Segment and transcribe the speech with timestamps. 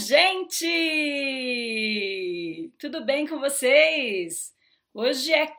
[0.00, 0.66] gente!
[2.78, 4.54] Tudo bem com vocês?
[4.94, 5.52] Hoje é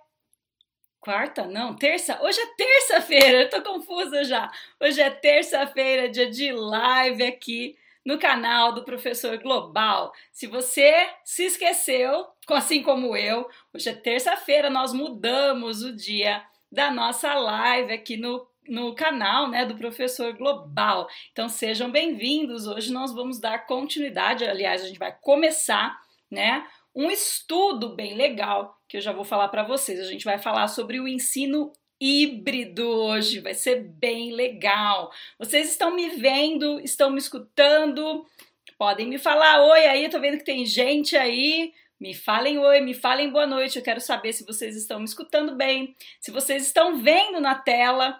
[0.99, 1.45] quarta?
[1.45, 2.19] Não, terça?
[2.21, 4.51] Hoje é terça-feira, eu tô confusa já.
[4.79, 10.11] Hoje é terça-feira, dia de live aqui no canal do Professor Global.
[10.31, 10.91] Se você
[11.23, 17.93] se esqueceu, assim como eu, hoje é terça-feira, nós mudamos o dia da nossa live
[17.93, 21.09] aqui no no canal né, do Professor Global.
[21.33, 22.65] Então sejam bem-vindos.
[22.65, 25.99] Hoje nós vamos dar continuidade, aliás, a gente vai começar
[26.31, 29.99] né, um estudo bem legal que eu já vou falar para vocês.
[29.99, 35.11] A gente vai falar sobre o ensino híbrido hoje, vai ser bem legal.
[35.37, 38.25] Vocês estão me vendo, estão me escutando?
[38.77, 41.73] Podem me falar oi aí, tô vendo que tem gente aí.
[41.99, 43.77] Me falem oi, me falem boa noite.
[43.77, 48.17] Eu quero saber se vocês estão me escutando bem, se vocês estão vendo na tela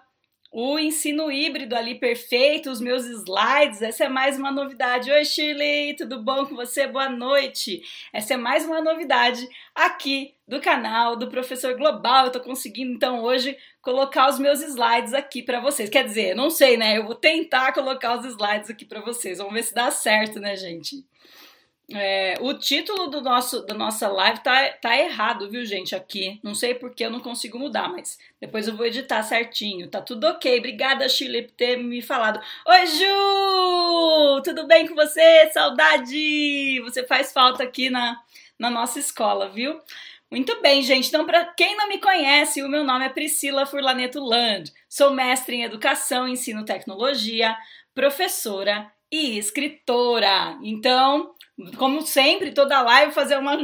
[0.52, 3.80] o ensino híbrido ali perfeito, os meus slides.
[3.80, 5.10] Essa é mais uma novidade.
[5.10, 6.86] Oi, Shirley, tudo bom com você?
[6.86, 7.80] Boa noite.
[8.12, 12.26] Essa é mais uma novidade aqui do canal do Professor Global.
[12.26, 15.88] Eu tô conseguindo então hoje colocar os meus slides aqui para vocês.
[15.88, 16.98] Quer dizer, não sei, né?
[16.98, 19.38] Eu vou tentar colocar os slides aqui para vocês.
[19.38, 21.02] Vamos ver se dá certo, né, gente?
[21.90, 25.94] É, o título do nosso, da nossa live tá, tá errado, viu, gente?
[25.94, 26.40] Aqui.
[26.42, 29.88] Não sei porque eu não consigo mudar, mas depois eu vou editar certinho.
[29.88, 30.58] Tá tudo ok.
[30.58, 32.40] Obrigada, Chile, por ter me falado.
[32.66, 34.42] Oi, Ju!
[34.42, 35.50] Tudo bem com você?
[35.52, 36.80] Saudade!
[36.80, 38.18] Você faz falta aqui na,
[38.58, 39.80] na nossa escola, viu?
[40.30, 41.08] Muito bem, gente.
[41.08, 44.72] Então, para quem não me conhece, o meu nome é Priscila Furlaneto Land.
[44.88, 47.54] Sou mestre em Educação, Ensino Tecnologia,
[47.94, 50.58] professora e escritora.
[50.62, 51.34] Então,
[51.76, 53.56] como sempre, toda live fazer uma,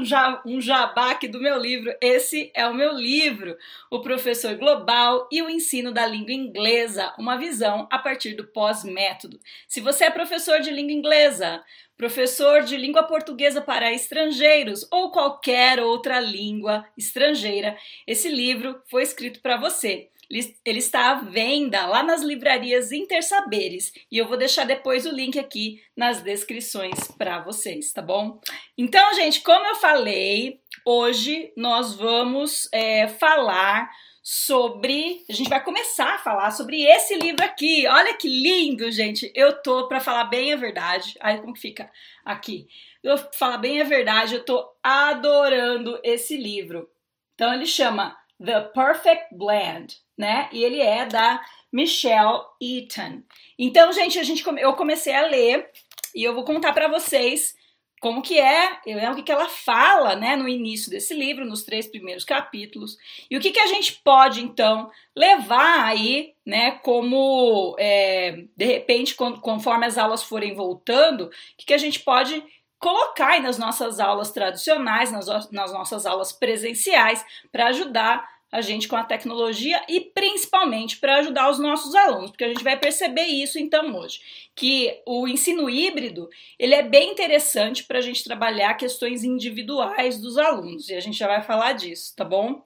[0.44, 1.94] um jabá aqui do meu livro.
[2.00, 3.56] Esse é o meu livro,
[3.90, 9.40] O Professor Global e o Ensino da Língua Inglesa, uma visão a partir do pós-método.
[9.66, 11.64] Se você é professor de língua inglesa,
[11.96, 17.76] professor de língua portuguesa para estrangeiros ou qualquer outra língua estrangeira,
[18.06, 20.08] esse livro foi escrito para você.
[20.30, 25.38] Ele está à venda lá nas livrarias Intersaberes e eu vou deixar depois o link
[25.38, 28.38] aqui nas descrições para vocês, tá bom?
[28.76, 33.90] Então, gente, como eu falei, hoje nós vamos é, falar
[34.22, 35.24] sobre.
[35.30, 37.86] A gente vai começar a falar sobre esse livro aqui.
[37.86, 39.32] Olha que lindo, gente!
[39.34, 41.14] Eu tô, para falar bem a verdade.
[41.20, 41.90] Aí, como que fica
[42.22, 42.68] aqui?
[43.02, 46.90] Eu falar bem a verdade, eu tô adorando esse livro.
[47.34, 50.48] Então, ele chama The Perfect Blend né?
[50.52, 51.40] E ele é da
[51.72, 53.22] Michelle Eaton.
[53.58, 55.70] Então, gente, a gente eu comecei a ler
[56.14, 57.56] e eu vou contar para vocês
[58.00, 61.44] como que é, eu lembro o que, que ela fala, né, no início desse livro,
[61.44, 62.96] nos três primeiros capítulos,
[63.30, 69.14] e o que, que a gente pode, então, levar aí, né, como, é, de repente,
[69.16, 72.42] conforme as aulas forem voltando, o que, que a gente pode
[72.78, 78.88] colocar aí nas nossas aulas tradicionais, nas, nas nossas aulas presenciais, para ajudar a gente
[78.88, 83.26] com a tecnologia e principalmente para ajudar os nossos alunos, porque a gente vai perceber
[83.26, 84.20] isso então hoje,
[84.54, 86.28] que o ensino híbrido
[86.58, 91.18] ele é bem interessante para a gente trabalhar questões individuais dos alunos e a gente
[91.18, 92.62] já vai falar disso, tá bom?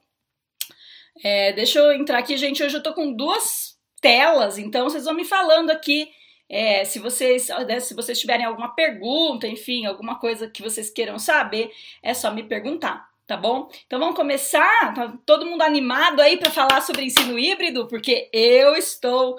[1.23, 2.63] É, deixa eu entrar aqui, gente.
[2.63, 6.09] Hoje eu tô com duas telas, então vocês vão me falando aqui
[6.49, 11.19] é, se vocês né, se vocês tiverem alguma pergunta, enfim, alguma coisa que vocês queiram
[11.19, 11.71] saber,
[12.01, 13.69] é só me perguntar tá bom?
[13.85, 14.93] Então vamos começar?
[14.93, 17.87] Tá todo mundo animado aí para falar sobre ensino híbrido?
[17.87, 19.37] Porque eu estou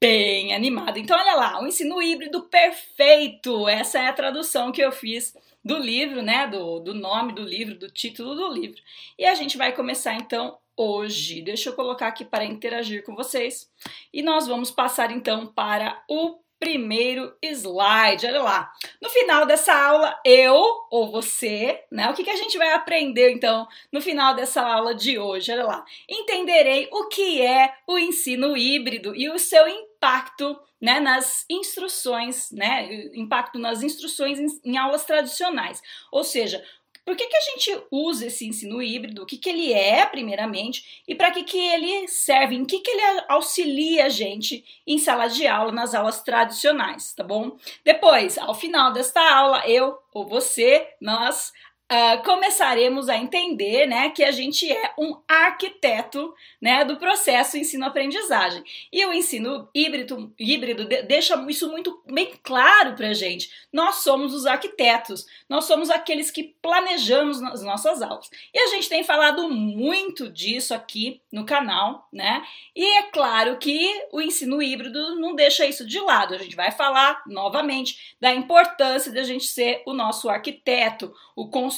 [0.00, 0.98] bem animado.
[0.98, 3.68] Então olha lá, o ensino híbrido perfeito.
[3.68, 6.46] Essa é a tradução que eu fiz do livro, né?
[6.46, 8.80] Do, do nome do livro, do título do livro.
[9.18, 11.42] E a gente vai começar então hoje.
[11.42, 13.68] Deixa eu colocar aqui para interagir com vocês.
[14.12, 18.26] E nós vamos passar então para o primeiro slide.
[18.26, 18.72] Olha lá.
[19.00, 22.10] No final dessa aula, eu ou você, né?
[22.10, 25.52] O que, que a gente vai aprender então no final dessa aula de hoje?
[25.52, 25.84] Olha lá.
[26.08, 32.88] Entenderei o que é o ensino híbrido e o seu impacto né, nas instruções, né,
[33.14, 35.82] impacto nas instruções em, em aulas tradicionais.
[36.12, 36.64] Ou seja,
[37.08, 39.22] por que, que a gente usa esse ensino híbrido?
[39.22, 42.54] O que, que ele é, primeiramente, e para que, que ele serve?
[42.54, 47.24] Em que, que ele auxilia a gente em sala de aula, nas aulas tradicionais, tá
[47.24, 47.56] bom?
[47.82, 51.50] Depois, ao final desta aula, eu ou você, nós
[51.90, 58.62] uh, começaremos a entender né, que a gente é um arquiteto né, do processo ensino-aprendizagem.
[58.92, 63.50] E o ensino híbrido, híbrido deixa isso muito bem claro para gente.
[63.72, 68.30] Nós somos os arquitetos, nós somos aqueles que planejamos as nossas aulas.
[68.52, 72.44] E a gente tem falado muito disso aqui no canal, né?
[72.74, 76.34] E é claro que o ensino híbrido não deixa isso de lado.
[76.34, 81.48] A gente vai falar novamente da importância de a gente ser o nosso arquiteto, o
[81.48, 81.77] construtor,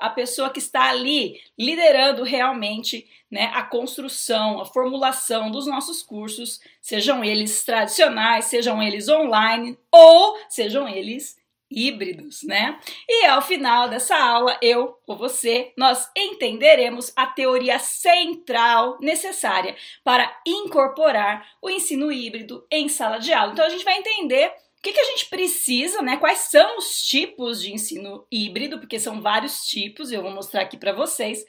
[0.00, 6.60] a pessoa que está ali liderando realmente né, a construção, a formulação dos nossos cursos,
[6.80, 11.36] sejam eles tradicionais, sejam eles online ou sejam eles
[11.70, 12.78] híbridos, né?
[13.08, 19.74] E ao final dessa aula, eu ou você, nós entenderemos a teoria central necessária
[20.04, 23.52] para incorporar o ensino híbrido em sala de aula.
[23.52, 24.52] Então a gente vai entender
[24.86, 26.16] que, que, a gente precisa, né?
[26.16, 30.76] Quais são os tipos de ensino híbrido, porque são vários tipos, eu vou mostrar aqui
[30.76, 31.44] para vocês.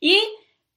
[0.00, 0.18] E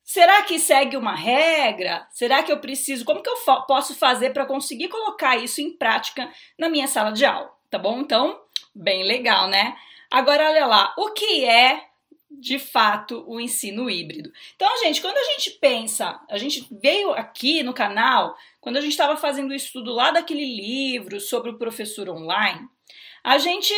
[0.04, 2.06] será que segue uma regra?
[2.12, 3.06] Será que eu preciso?
[3.06, 6.30] Como que eu posso fazer para conseguir colocar isso em prática
[6.60, 7.50] na minha sala de aula?
[7.70, 8.02] Tá bom?
[8.02, 8.42] Então,
[8.76, 9.78] bem legal, né?
[10.10, 11.86] Agora, olha lá, o que é
[12.30, 14.32] de fato o ensino híbrido.
[14.56, 18.92] Então, gente, quando a gente pensa, a gente veio aqui no canal, quando a gente
[18.92, 22.66] estava fazendo o estudo lá daquele livro sobre o professor online,
[23.24, 23.74] a gente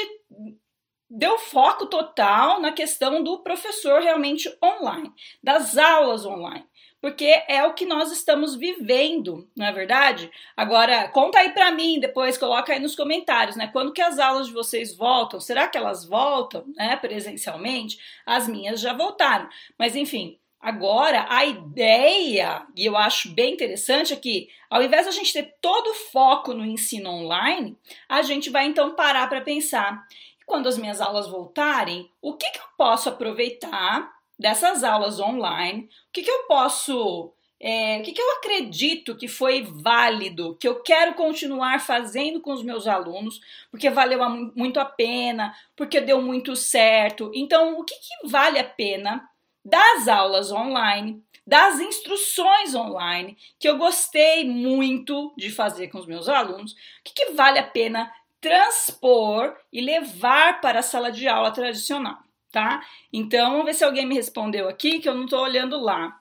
[1.09, 6.67] deu foco total na questão do professor realmente online, das aulas online
[7.03, 10.31] porque é o que nós estamos vivendo, não é verdade?
[10.55, 13.67] Agora, conta aí para mim, depois coloca aí nos comentários, né?
[13.73, 15.37] Quando que as aulas de vocês voltam?
[15.41, 17.99] Será que elas voltam, né, presencialmente?
[18.25, 19.49] As minhas já voltaram.
[19.77, 25.09] Mas enfim, agora a ideia, e eu acho bem interessante, é que ao invés de
[25.09, 27.77] a gente ter todo o foco no ensino online,
[28.07, 30.07] a gente vai então parar para pensar.
[30.45, 36.11] Quando as minhas aulas voltarem, o que, que eu posso aproveitar dessas aulas online, o
[36.13, 40.81] que, que eu posso, é, o que, que eu acredito que foi válido, que eu
[40.81, 44.19] quero continuar fazendo com os meus alunos, porque valeu
[44.55, 47.31] muito a pena, porque deu muito certo.
[47.33, 49.29] Então, o que, que vale a pena
[49.63, 56.29] das aulas online, das instruções online, que eu gostei muito de fazer com os meus
[56.29, 62.17] alunos, que, que vale a pena transpor e levar para a sala de aula tradicional
[62.53, 62.85] tá?
[63.11, 66.15] Então, vamos ver se alguém me respondeu aqui, que eu não tô olhando lá.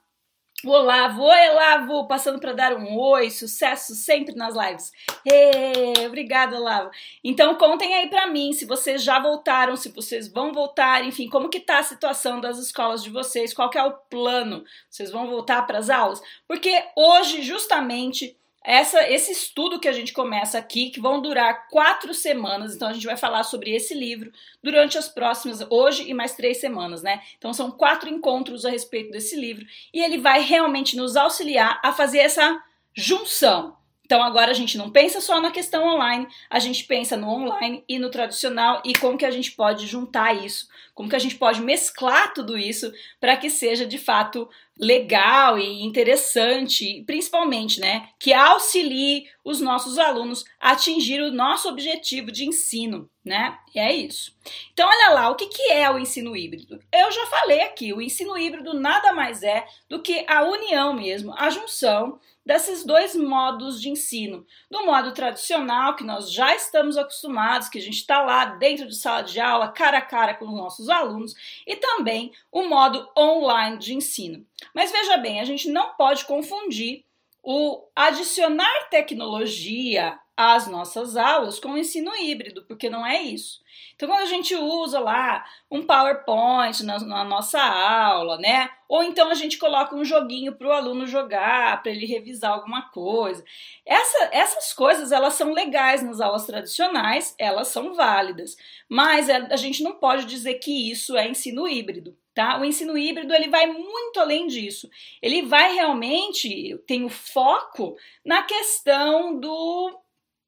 [0.64, 4.92] Olavo, oi Olavo, passando para dar um oi, sucesso sempre nas lives.
[5.26, 6.90] Hey, obrigada, Olavo.
[7.24, 11.48] Então contem aí para mim se vocês já voltaram, se vocês vão voltar, enfim, como
[11.48, 14.64] que tá a situação das escolas de vocês, qual que é o plano?
[14.88, 16.22] Vocês vão voltar para as aulas?
[16.46, 22.14] Porque hoje justamente essa, esse estudo que a gente começa aqui, que vão durar quatro
[22.14, 24.32] semanas, então a gente vai falar sobre esse livro
[24.62, 27.22] durante as próximas, hoje e mais três semanas, né?
[27.38, 31.92] Então são quatro encontros a respeito desse livro e ele vai realmente nos auxiliar a
[31.92, 32.62] fazer essa
[32.94, 33.76] junção
[34.12, 37.82] então agora a gente não pensa só na questão online, a gente pensa no online
[37.88, 41.36] e no tradicional e como que a gente pode juntar isso, como que a gente
[41.36, 44.46] pode mesclar tudo isso para que seja de fato
[44.78, 52.30] legal e interessante, principalmente, né, que auxilie os nossos alunos a atingir o nosso objetivo
[52.30, 53.56] de ensino, né?
[53.74, 54.36] E é isso.
[54.72, 56.80] Então, olha lá, o que, que é o ensino híbrido?
[56.92, 61.34] Eu já falei aqui, o ensino híbrido nada mais é do que a união mesmo,
[61.36, 64.46] a junção desses dois modos de ensino.
[64.70, 68.96] Do modo tradicional, que nós já estamos acostumados, que a gente está lá dentro de
[68.96, 71.34] sala de aula, cara a cara com os nossos alunos,
[71.66, 74.44] e também o modo online de ensino.
[74.74, 77.04] Mas veja bem, a gente não pode confundir
[77.42, 83.60] o adicionar tecnologia às nossas aulas com o ensino híbrido, porque não é isso.
[83.94, 88.70] Então, quando a gente usa lá um PowerPoint na, na nossa aula, né?
[88.88, 92.90] Ou então a gente coloca um joguinho para o aluno jogar, para ele revisar alguma
[92.90, 93.42] coisa.
[93.86, 98.56] Essa, essas coisas, elas são legais nas aulas tradicionais, elas são válidas.
[98.88, 102.16] Mas é, a gente não pode dizer que isso é ensino híbrido.
[102.34, 102.58] Tá?
[102.58, 104.90] O ensino híbrido ele vai muito além disso.
[105.20, 109.98] Ele vai realmente tem o foco na questão do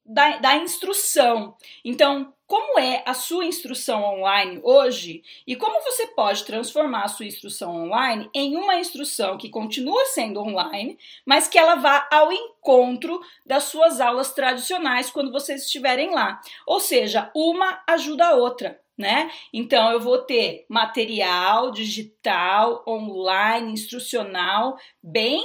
[0.05, 1.55] da, da instrução.
[1.83, 7.25] Então, como é a sua instrução online hoje e como você pode transformar a sua
[7.25, 13.19] instrução online em uma instrução que continua sendo online, mas que ela vá ao encontro
[13.45, 16.39] das suas aulas tradicionais quando vocês estiverem lá.
[16.67, 18.79] Ou seja, uma ajuda a outra.
[18.97, 19.29] Né?
[19.51, 25.43] Então eu vou ter material digital, online, instrucional, bem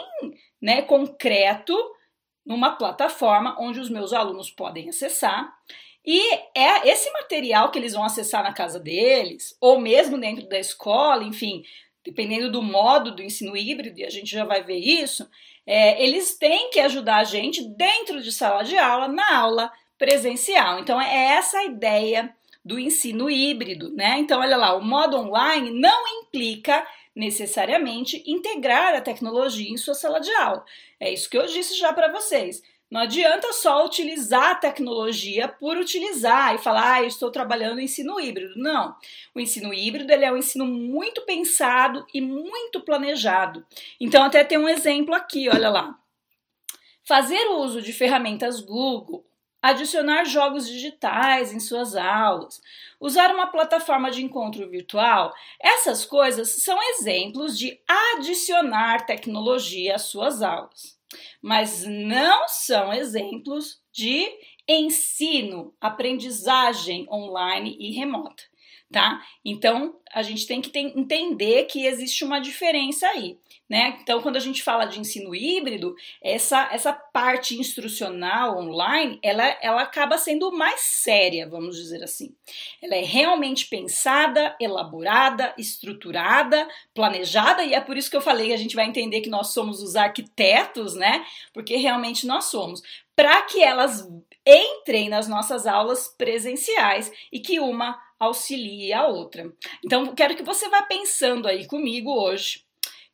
[0.63, 1.77] né, concreto
[2.47, 5.53] numa plataforma onde os meus alunos podem acessar
[6.05, 10.59] E é esse material que eles vão acessar na casa deles, ou mesmo dentro da
[10.59, 11.63] escola, enfim,
[12.05, 15.29] dependendo do modo do ensino híbrido, e a gente já vai ver isso,
[15.67, 20.79] é, eles têm que ajudar a gente dentro de sala de aula, na aula presencial.
[20.79, 24.19] Então, é essa a ideia do ensino híbrido, né?
[24.19, 30.21] Então, olha lá, o modo online não implica necessariamente integrar a tecnologia em sua sala
[30.21, 30.65] de aula.
[30.99, 32.63] É isso que eu disse já para vocês.
[32.91, 38.19] Não adianta só utilizar a tecnologia por utilizar e falar, ah, eu estou trabalhando ensino
[38.19, 38.55] híbrido.
[38.57, 38.97] Não.
[39.33, 43.65] O ensino híbrido ele é um ensino muito pensado e muito planejado.
[44.01, 45.97] Então, até tem um exemplo aqui, olha lá.
[47.05, 49.25] Fazer uso de ferramentas Google,
[49.63, 52.61] adicionar jogos digitais em suas aulas,
[52.99, 57.79] usar uma plataforma de encontro virtual, essas coisas são exemplos de
[58.17, 61.00] adicionar tecnologia às suas aulas
[61.43, 64.29] mas não são exemplos de
[64.69, 68.43] ensino, aprendizagem online e remota,
[68.91, 69.25] tá?
[69.45, 73.39] Então a gente tem que entender que existe uma diferença aí.
[73.69, 73.97] Né?
[74.03, 79.83] Então, quando a gente fala de ensino híbrido, essa, essa parte instrucional online, ela, ela
[79.83, 82.35] acaba sendo mais séria, vamos dizer assim.
[82.83, 88.55] Ela é realmente pensada, elaborada, estruturada, planejada, e é por isso que eu falei que
[88.55, 91.25] a gente vai entender que nós somos os arquitetos, né?
[91.55, 92.83] Porque realmente nós somos.
[93.15, 94.05] Para que elas
[94.45, 99.51] entrem nas nossas aulas presenciais e que uma auxilie a outra.
[99.85, 102.63] Então, quero que você vá pensando aí comigo hoje.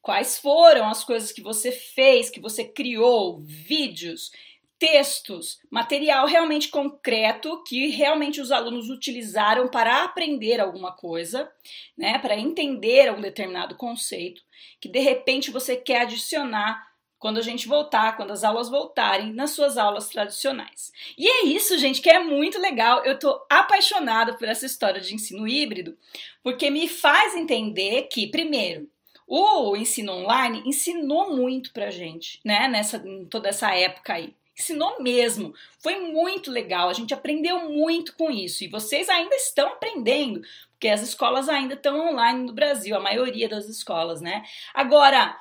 [0.03, 4.31] Quais foram as coisas que você fez, que você criou, vídeos,
[4.79, 11.51] textos, material realmente concreto que realmente os alunos utilizaram para aprender alguma coisa,
[11.97, 14.43] né, para entender um determinado conceito,
[14.81, 16.87] que de repente você quer adicionar
[17.27, 20.93] quando a gente voltar, quando as aulas voltarem nas suas aulas tradicionais.
[21.19, 23.05] E é isso, gente, que é muito legal.
[23.05, 25.99] Eu tô apaixonada por essa história de ensino híbrido,
[26.41, 28.89] porque me faz entender que, primeiro,
[29.27, 32.69] o ensino online ensinou muito pra gente, né?
[32.69, 34.33] Nessa toda essa época aí.
[34.57, 35.53] Ensinou mesmo.
[35.81, 36.89] Foi muito legal.
[36.89, 38.63] A gente aprendeu muito com isso.
[38.63, 43.49] E vocês ainda estão aprendendo, porque as escolas ainda estão online no Brasil, a maioria
[43.49, 44.45] das escolas, né?
[44.73, 45.37] Agora,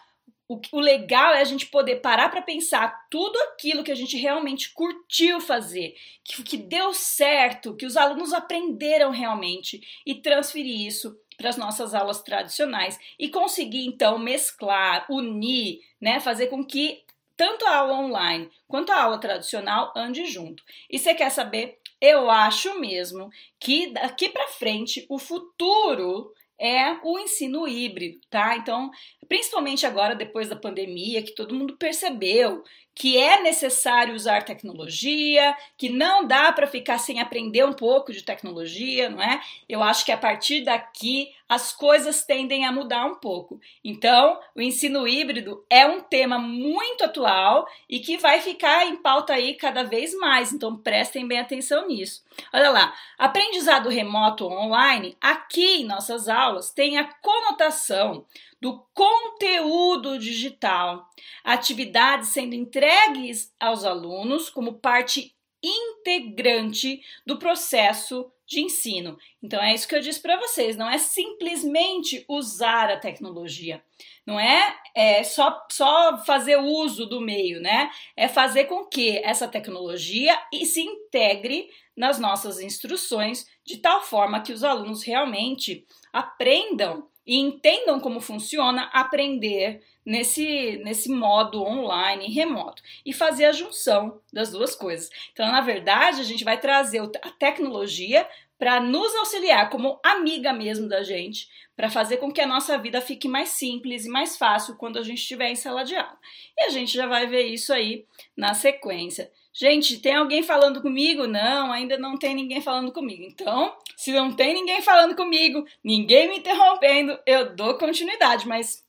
[0.48, 4.18] o, o legal é a gente poder parar para pensar tudo aquilo que a gente
[4.18, 11.20] realmente curtiu fazer, que, que deu certo, que os alunos aprenderam realmente e transferir isso
[11.38, 17.04] para as nossas aulas tradicionais e conseguir então mesclar, unir, né, fazer com que
[17.36, 20.64] tanto a aula online quanto a aula tradicional ande junto.
[20.90, 21.80] E você quer saber?
[22.00, 28.56] Eu acho mesmo que daqui para frente o futuro é o ensino híbrido, tá?
[28.56, 28.90] Então,
[29.27, 32.63] principalmente agora depois da pandemia, que todo mundo percebeu
[32.96, 38.24] que é necessário usar tecnologia, que não dá para ficar sem aprender um pouco de
[38.24, 39.41] tecnologia, não é?
[39.67, 43.60] Eu acho que a partir daqui as coisas tendem a mudar um pouco.
[43.84, 49.34] Então, o ensino híbrido é um tema muito atual e que vai ficar em pauta
[49.34, 50.53] aí cada vez mais.
[50.53, 52.24] Então, prestem bem atenção nisso.
[52.53, 58.25] Olha lá, aprendizado remoto online, aqui em nossas aulas, tem a conotação
[58.62, 61.07] do conteúdo digital,
[61.43, 69.17] atividades sendo entregues aos alunos como parte integrante do processo de ensino.
[69.41, 73.83] Então é isso que eu disse para vocês, não é simplesmente usar a tecnologia,
[74.25, 77.89] não é, é só, só fazer uso do meio, né?
[78.15, 84.53] É fazer com que essa tecnologia se integre nas nossas instruções de tal forma que
[84.53, 93.12] os alunos realmente aprendam e entendam como funciona aprender nesse, nesse modo online remoto e
[93.12, 95.10] fazer a junção das duas coisas.
[95.34, 98.27] Então, na verdade, a gente vai trazer a tecnologia
[98.58, 103.01] para nos auxiliar como amiga mesmo da gente, para fazer com que a nossa vida
[103.01, 106.17] fique mais simples e mais fácil quando a gente estiver em sala de aula.
[106.58, 108.05] E a gente já vai ver isso aí
[108.36, 109.29] na sequência.
[109.57, 111.25] Gente, tem alguém falando comigo?
[111.25, 113.24] Não, ainda não tem ninguém falando comigo.
[113.24, 118.83] Então, se não tem ninguém falando comigo, ninguém me interrompendo, eu dou continuidade, mas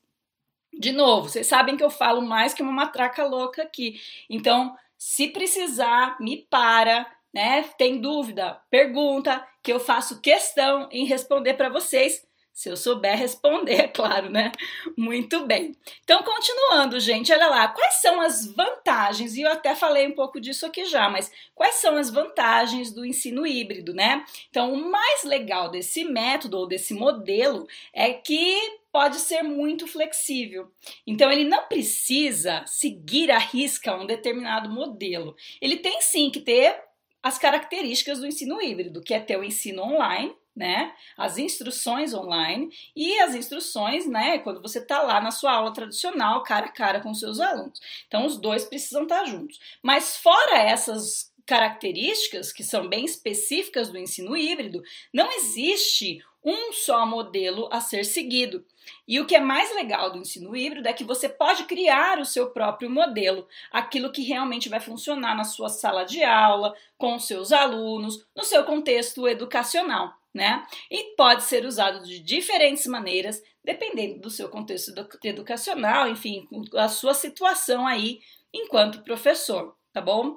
[0.77, 3.97] de novo, vocês sabem que eu falo mais que uma matraca louca aqui.
[4.29, 7.63] Então, se precisar, me para, né?
[7.77, 8.59] Tem dúvida?
[8.69, 12.27] Pergunta, que eu faço questão em responder para vocês
[12.57, 14.51] se eu souber responder, é claro, né?
[14.97, 15.75] Muito bem.
[16.03, 19.35] Então, continuando, gente, olha lá, quais são as vantagens?
[19.35, 23.05] E eu até falei um pouco disso aqui já, mas quais são as vantagens do
[23.05, 24.25] ensino híbrido, né?
[24.49, 28.57] Então, o mais legal desse método ou desse modelo é que
[28.91, 30.71] pode ser muito flexível.
[31.05, 35.35] Então, ele não precisa seguir à risca um determinado modelo.
[35.61, 36.75] Ele tem sim que ter
[37.21, 40.91] as características do ensino híbrido, que é ter o ensino online, né?
[41.15, 44.39] As instruções online e as instruções, né?
[44.39, 47.79] Quando você está lá na sua aula tradicional, cara a cara com seus alunos.
[48.07, 49.59] Então, os dois precisam estar tá juntos.
[49.83, 54.83] Mas fora essas características que são bem específicas do ensino híbrido,
[55.13, 58.65] não existe um só modelo a ser seguido.
[59.07, 62.25] E o que é mais legal do ensino híbrido é que você pode criar o
[62.25, 67.27] seu próprio modelo, aquilo que realmente vai funcionar na sua sala de aula, com os
[67.27, 70.65] seus alunos, no seu contexto educacional, né?
[70.89, 77.13] E pode ser usado de diferentes maneiras, dependendo do seu contexto educacional, enfim, a sua
[77.13, 78.21] situação aí
[78.53, 80.35] enquanto professor, tá bom?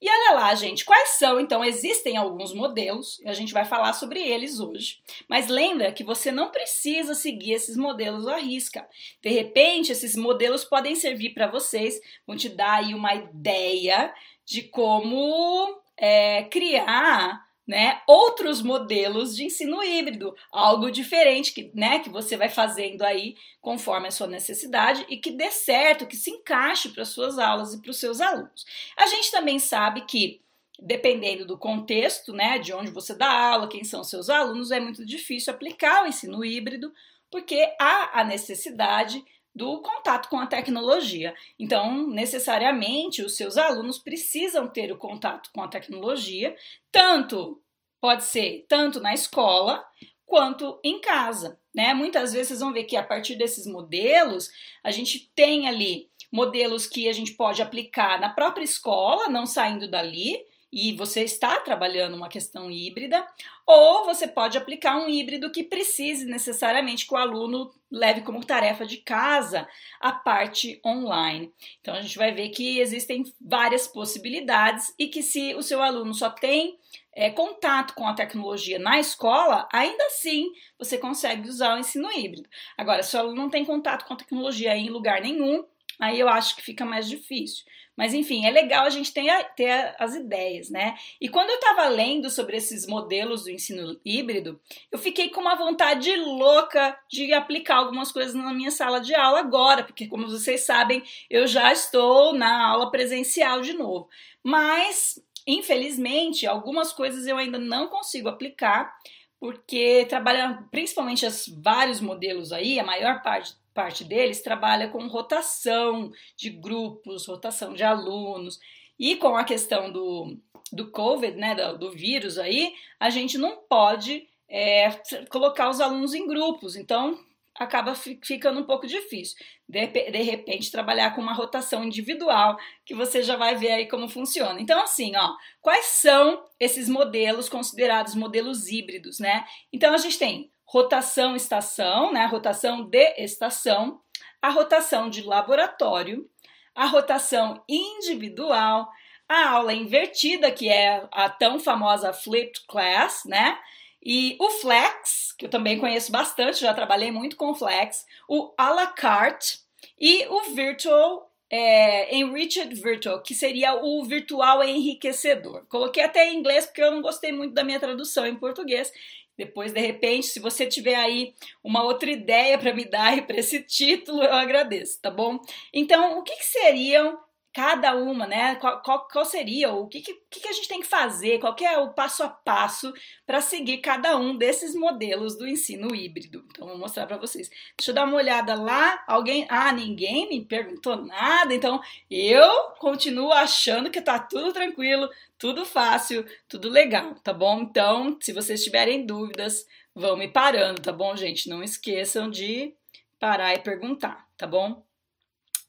[0.00, 1.38] E olha lá, gente, quais são?
[1.38, 4.98] Então, existem alguns modelos, e a gente vai falar sobre eles hoje.
[5.28, 8.88] Mas lembra que você não precisa seguir esses modelos à risca.
[9.20, 14.14] De repente, esses modelos podem servir para vocês, vão te dar aí uma ideia
[14.46, 22.10] de como é, criar né, outros modelos de ensino híbrido, algo diferente que, né, que
[22.10, 26.88] você vai fazendo aí conforme a sua necessidade e que dê certo, que se encaixe
[26.88, 28.66] para as suas aulas e para os seus alunos.
[28.96, 30.40] A gente também sabe que
[30.82, 35.06] dependendo do contexto, né, de onde você dá aula, quem são seus alunos, é muito
[35.06, 36.92] difícil aplicar o ensino híbrido,
[37.30, 39.24] porque há a necessidade
[39.54, 41.34] do contato com a tecnologia.
[41.58, 46.56] Então, necessariamente, os seus alunos precisam ter o contato com a tecnologia,
[46.92, 47.60] tanto
[48.00, 49.84] pode ser tanto na escola
[50.24, 51.92] quanto em casa, né?
[51.92, 54.48] Muitas vezes vocês vão ver que a partir desses modelos,
[54.82, 59.90] a gente tem ali modelos que a gente pode aplicar na própria escola, não saindo
[59.90, 60.38] dali,
[60.72, 63.26] e você está trabalhando uma questão híbrida,
[63.66, 68.86] ou você pode aplicar um híbrido que precise necessariamente que o aluno leve como tarefa
[68.86, 69.68] de casa
[70.00, 71.52] a parte online.
[71.80, 76.14] Então a gente vai ver que existem várias possibilidades e que se o seu aluno
[76.14, 76.78] só tem
[77.12, 82.48] é, contato com a tecnologia na escola, ainda assim você consegue usar o ensino híbrido.
[82.76, 85.64] Agora, se o aluno não tem contato com a tecnologia em lugar nenhum,
[85.98, 87.64] aí eu acho que fica mais difícil.
[88.00, 90.96] Mas enfim, é legal a gente ter, ter as ideias, né?
[91.20, 94.58] E quando eu estava lendo sobre esses modelos do ensino híbrido,
[94.90, 99.40] eu fiquei com uma vontade louca de aplicar algumas coisas na minha sala de aula
[99.40, 104.08] agora, porque como vocês sabem, eu já estou na aula presencial de novo.
[104.42, 108.96] Mas, infelizmente, algumas coisas eu ainda não consigo aplicar,
[109.38, 116.12] porque trabalha principalmente os vários modelos aí, a maior parte parte deles trabalha com rotação
[116.36, 118.58] de grupos, rotação de alunos.
[118.98, 120.36] E com a questão do,
[120.70, 124.90] do COVID, né, do, do vírus aí, a gente não pode é,
[125.30, 126.76] colocar os alunos em grupos.
[126.76, 127.18] Então,
[127.58, 129.34] acaba ficando um pouco difícil.
[129.66, 134.10] De, de, repente, trabalhar com uma rotação individual, que você já vai ver aí como
[134.10, 134.60] funciona.
[134.60, 139.46] Então, assim, ó, quais são esses modelos considerados modelos híbridos, né?
[139.72, 144.00] Então, a gente tem rotação estação, né, a rotação de estação,
[144.40, 146.30] a rotação de laboratório,
[146.72, 148.88] a rotação individual,
[149.28, 153.58] a aula invertida, que é a tão famosa flipped class, né?
[154.00, 158.70] E o flex, que eu também conheço bastante, já trabalhei muito com flex, o à
[158.70, 159.58] la carte
[159.98, 165.66] e o virtual é, Enriched Virtual, que seria o virtual enriquecedor.
[165.68, 168.92] Coloquei até em inglês porque eu não gostei muito da minha tradução em português.
[169.40, 171.32] Depois, de repente, se você tiver aí
[171.64, 175.40] uma outra ideia para me dar para esse título, eu agradeço, tá bom?
[175.72, 177.18] Então, o que, que seriam
[177.52, 178.54] cada uma, né?
[178.56, 181.64] Qual, qual, qual seria, o que, que, que, a gente tem que fazer, qual que
[181.64, 182.92] é o passo a passo
[183.26, 186.44] para seguir cada um desses modelos do ensino híbrido.
[186.50, 187.50] Então, vou mostrar para vocês.
[187.76, 189.02] Deixa eu dar uma olhada lá.
[189.06, 189.46] Alguém.
[189.48, 191.52] Ah, ninguém me perguntou nada.
[191.52, 195.08] Então, eu continuo achando que tá tudo tranquilo,
[195.38, 197.62] tudo fácil, tudo legal, tá bom?
[197.62, 201.48] Então, se vocês tiverem dúvidas, vão me parando, tá bom, gente?
[201.48, 202.74] Não esqueçam de
[203.18, 204.82] parar e perguntar, tá bom?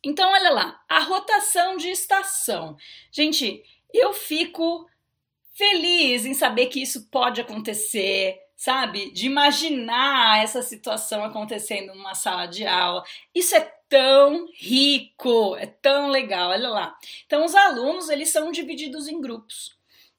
[0.04, 2.76] Então, olha lá, a rotação de estação.
[3.12, 4.88] Gente, eu fico
[5.54, 9.12] feliz em saber que isso pode acontecer, sabe?
[9.12, 13.04] De imaginar essa situação acontecendo numa sala de aula.
[13.34, 16.98] Isso é tão rico, é tão legal, olha lá.
[17.26, 19.78] Então, os alunos, eles são divididos em grupos.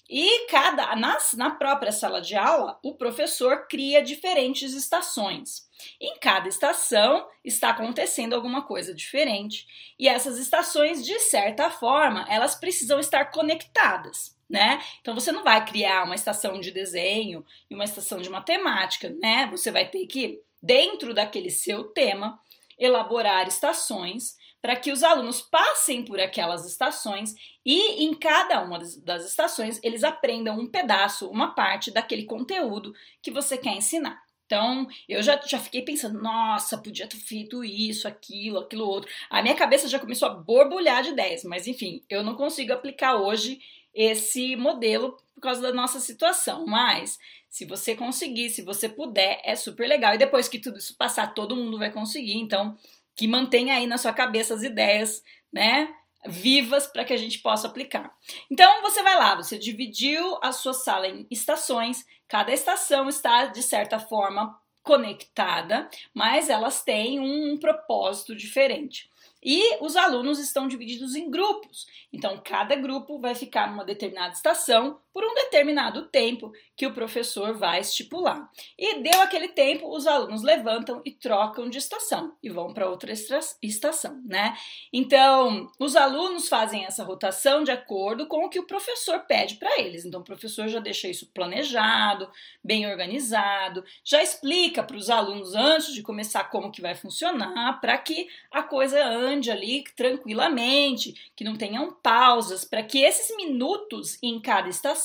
[0.09, 5.67] E cada na, na própria sala de aula, o professor cria diferentes estações.
[6.01, 9.67] Em cada estação está acontecendo alguma coisa diferente.
[9.99, 14.37] E essas estações, de certa forma, elas precisam estar conectadas.
[14.49, 14.83] Né?
[15.01, 19.49] Então você não vai criar uma estação de desenho e uma estação de matemática, né?
[19.51, 22.39] Você vai ter que, dentro daquele seu tema,
[22.79, 27.35] elaborar estações para que os alunos passem por aquelas estações
[27.67, 33.31] e em cada uma das estações eles aprendam um pedaço, uma parte daquele conteúdo que
[33.31, 34.22] você quer ensinar.
[34.53, 39.11] Então, eu já, já fiquei pensando, nossa, podia ter feito isso, aquilo, aquilo outro.
[39.31, 43.17] A minha cabeça já começou a borbulhar de ideias, mas enfim, eu não consigo aplicar
[43.17, 43.61] hoje
[43.95, 46.67] esse modelo por causa da nossa situação.
[46.67, 50.15] Mas, se você conseguir, se você puder, é super legal.
[50.15, 52.37] E depois que tudo isso passar, todo mundo vai conseguir.
[52.37, 52.77] Então,
[53.17, 55.89] que mantenha aí na sua cabeça as ideias, né?
[56.27, 58.13] Vivas para que a gente possa aplicar.
[58.51, 63.63] Então, você vai lá, você dividiu a sua sala em estações, cada estação está, de
[63.63, 69.11] certa forma, conectada, mas elas têm um propósito diferente.
[69.43, 71.87] E os alunos estão divididos em grupos.
[72.13, 77.55] Então, cada grupo vai ficar numa determinada estação por um determinado tempo que o professor
[77.55, 78.51] vai estipular.
[78.79, 83.13] E deu aquele tempo, os alunos levantam e trocam de estação e vão para outra
[83.13, 84.57] estação, né?
[84.93, 89.79] Então, os alunos fazem essa rotação de acordo com o que o professor pede para
[89.79, 90.05] eles.
[90.05, 92.31] Então, o professor já deixa isso planejado,
[92.65, 97.99] bem organizado, já explica para os alunos antes de começar como que vai funcionar, para
[97.99, 104.41] que a coisa ande ali tranquilamente, que não tenham pausas, para que esses minutos em
[104.41, 105.02] cada estação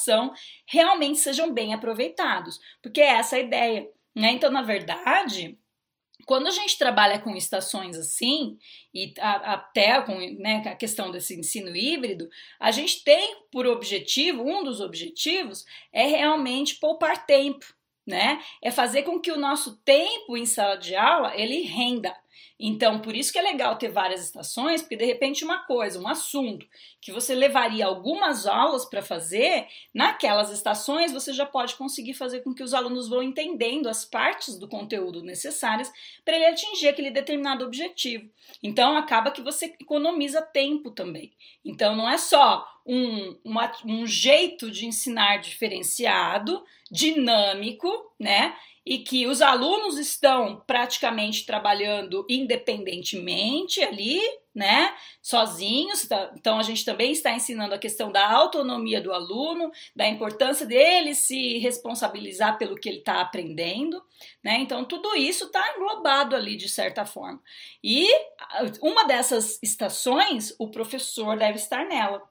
[0.65, 3.89] realmente sejam bem aproveitados, porque é essa a ideia.
[4.15, 4.31] Né?
[4.31, 5.57] Então, na verdade,
[6.25, 8.57] quando a gente trabalha com estações assim,
[8.93, 12.29] e até com né, a questão desse ensino híbrido,
[12.59, 17.65] a gente tem por objetivo, um dos objetivos é realmente poupar tempo,
[18.05, 18.41] né?
[18.61, 22.13] É fazer com que o nosso tempo em sala de aula ele renda.
[22.59, 26.07] Então, por isso que é legal ter várias estações, porque de repente uma coisa, um
[26.07, 26.65] assunto
[26.99, 32.55] que você levaria algumas aulas para fazer, naquelas estações você já pode conseguir fazer com
[32.55, 35.91] que os alunos vão entendendo as partes do conteúdo necessárias
[36.25, 38.27] para ele atingir aquele determinado objetivo.
[38.63, 41.31] Então, acaba que você economiza tempo também.
[41.63, 47.87] Então, não é só um, uma, um jeito de ensinar diferenciado, dinâmico,
[48.19, 48.55] né?
[48.89, 54.21] E que os alunos estão praticamente trabalhando independentemente ali,
[54.55, 56.07] né, sozinhos.
[56.07, 56.31] Tá?
[56.37, 61.13] Então a gente também está ensinando a questão da autonomia do aluno, da importância dele
[61.13, 64.01] se responsabilizar pelo que ele está aprendendo,
[64.41, 64.57] né?
[64.59, 67.41] Então tudo isso está englobado ali de certa forma.
[67.83, 68.07] E
[68.81, 72.23] uma dessas estações, o professor deve estar nela.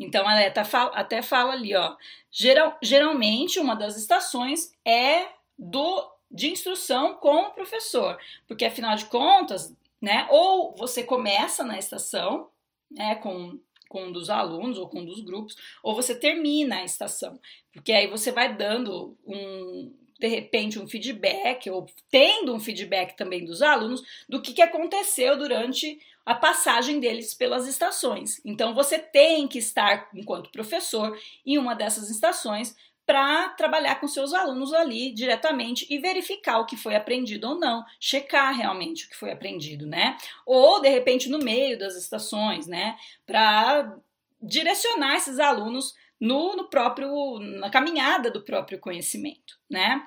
[0.00, 0.52] Então ela
[0.94, 1.94] até fala ali, ó.
[2.28, 9.04] Geral, geralmente uma das estações é do de instrução com o professor, porque afinal de
[9.04, 12.48] contas, né, ou você começa na estação,
[12.90, 16.84] né, com com um dos alunos ou com um dos grupos, ou você termina a
[16.84, 17.38] estação,
[17.74, 23.44] porque aí você vai dando um de repente um feedback ou tendo um feedback também
[23.44, 28.40] dos alunos do que, que aconteceu durante a passagem deles pelas estações.
[28.44, 32.74] Então você tem que estar enquanto professor em uma dessas estações
[33.12, 37.84] para trabalhar com seus alunos ali diretamente e verificar o que foi aprendido ou não,
[38.00, 40.16] checar realmente o que foi aprendido, né?
[40.46, 42.96] Ou de repente no meio das estações, né?
[43.26, 43.98] Para
[44.40, 50.02] direcionar esses alunos no, no próprio na caminhada do próprio conhecimento, né?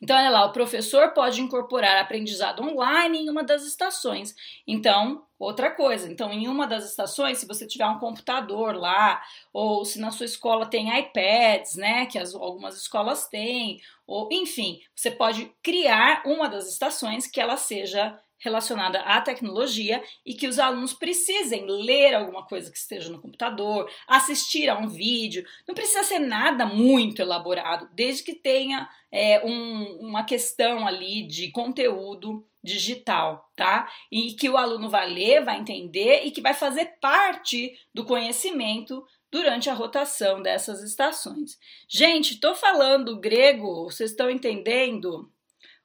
[0.00, 4.34] Então, olha lá, o professor pode incorporar aprendizado online em uma das estações.
[4.66, 6.10] Então, outra coisa.
[6.10, 9.22] Então, em uma das estações, se você tiver um computador lá,
[9.52, 14.80] ou se na sua escola tem iPads, né, que as, algumas escolas têm, ou enfim,
[14.94, 20.58] você pode criar uma das estações que ela seja relacionada à tecnologia e que os
[20.58, 25.44] alunos precisem ler alguma coisa que esteja no computador, assistir a um vídeo.
[25.66, 31.50] Não precisa ser nada muito elaborado, desde que tenha é, um, uma questão ali de
[31.50, 33.90] conteúdo digital, tá?
[34.10, 39.04] E que o aluno vai ler, vai entender e que vai fazer parte do conhecimento
[39.30, 41.58] durante a rotação dessas estações.
[41.88, 45.30] Gente, estou falando grego, vocês estão entendendo?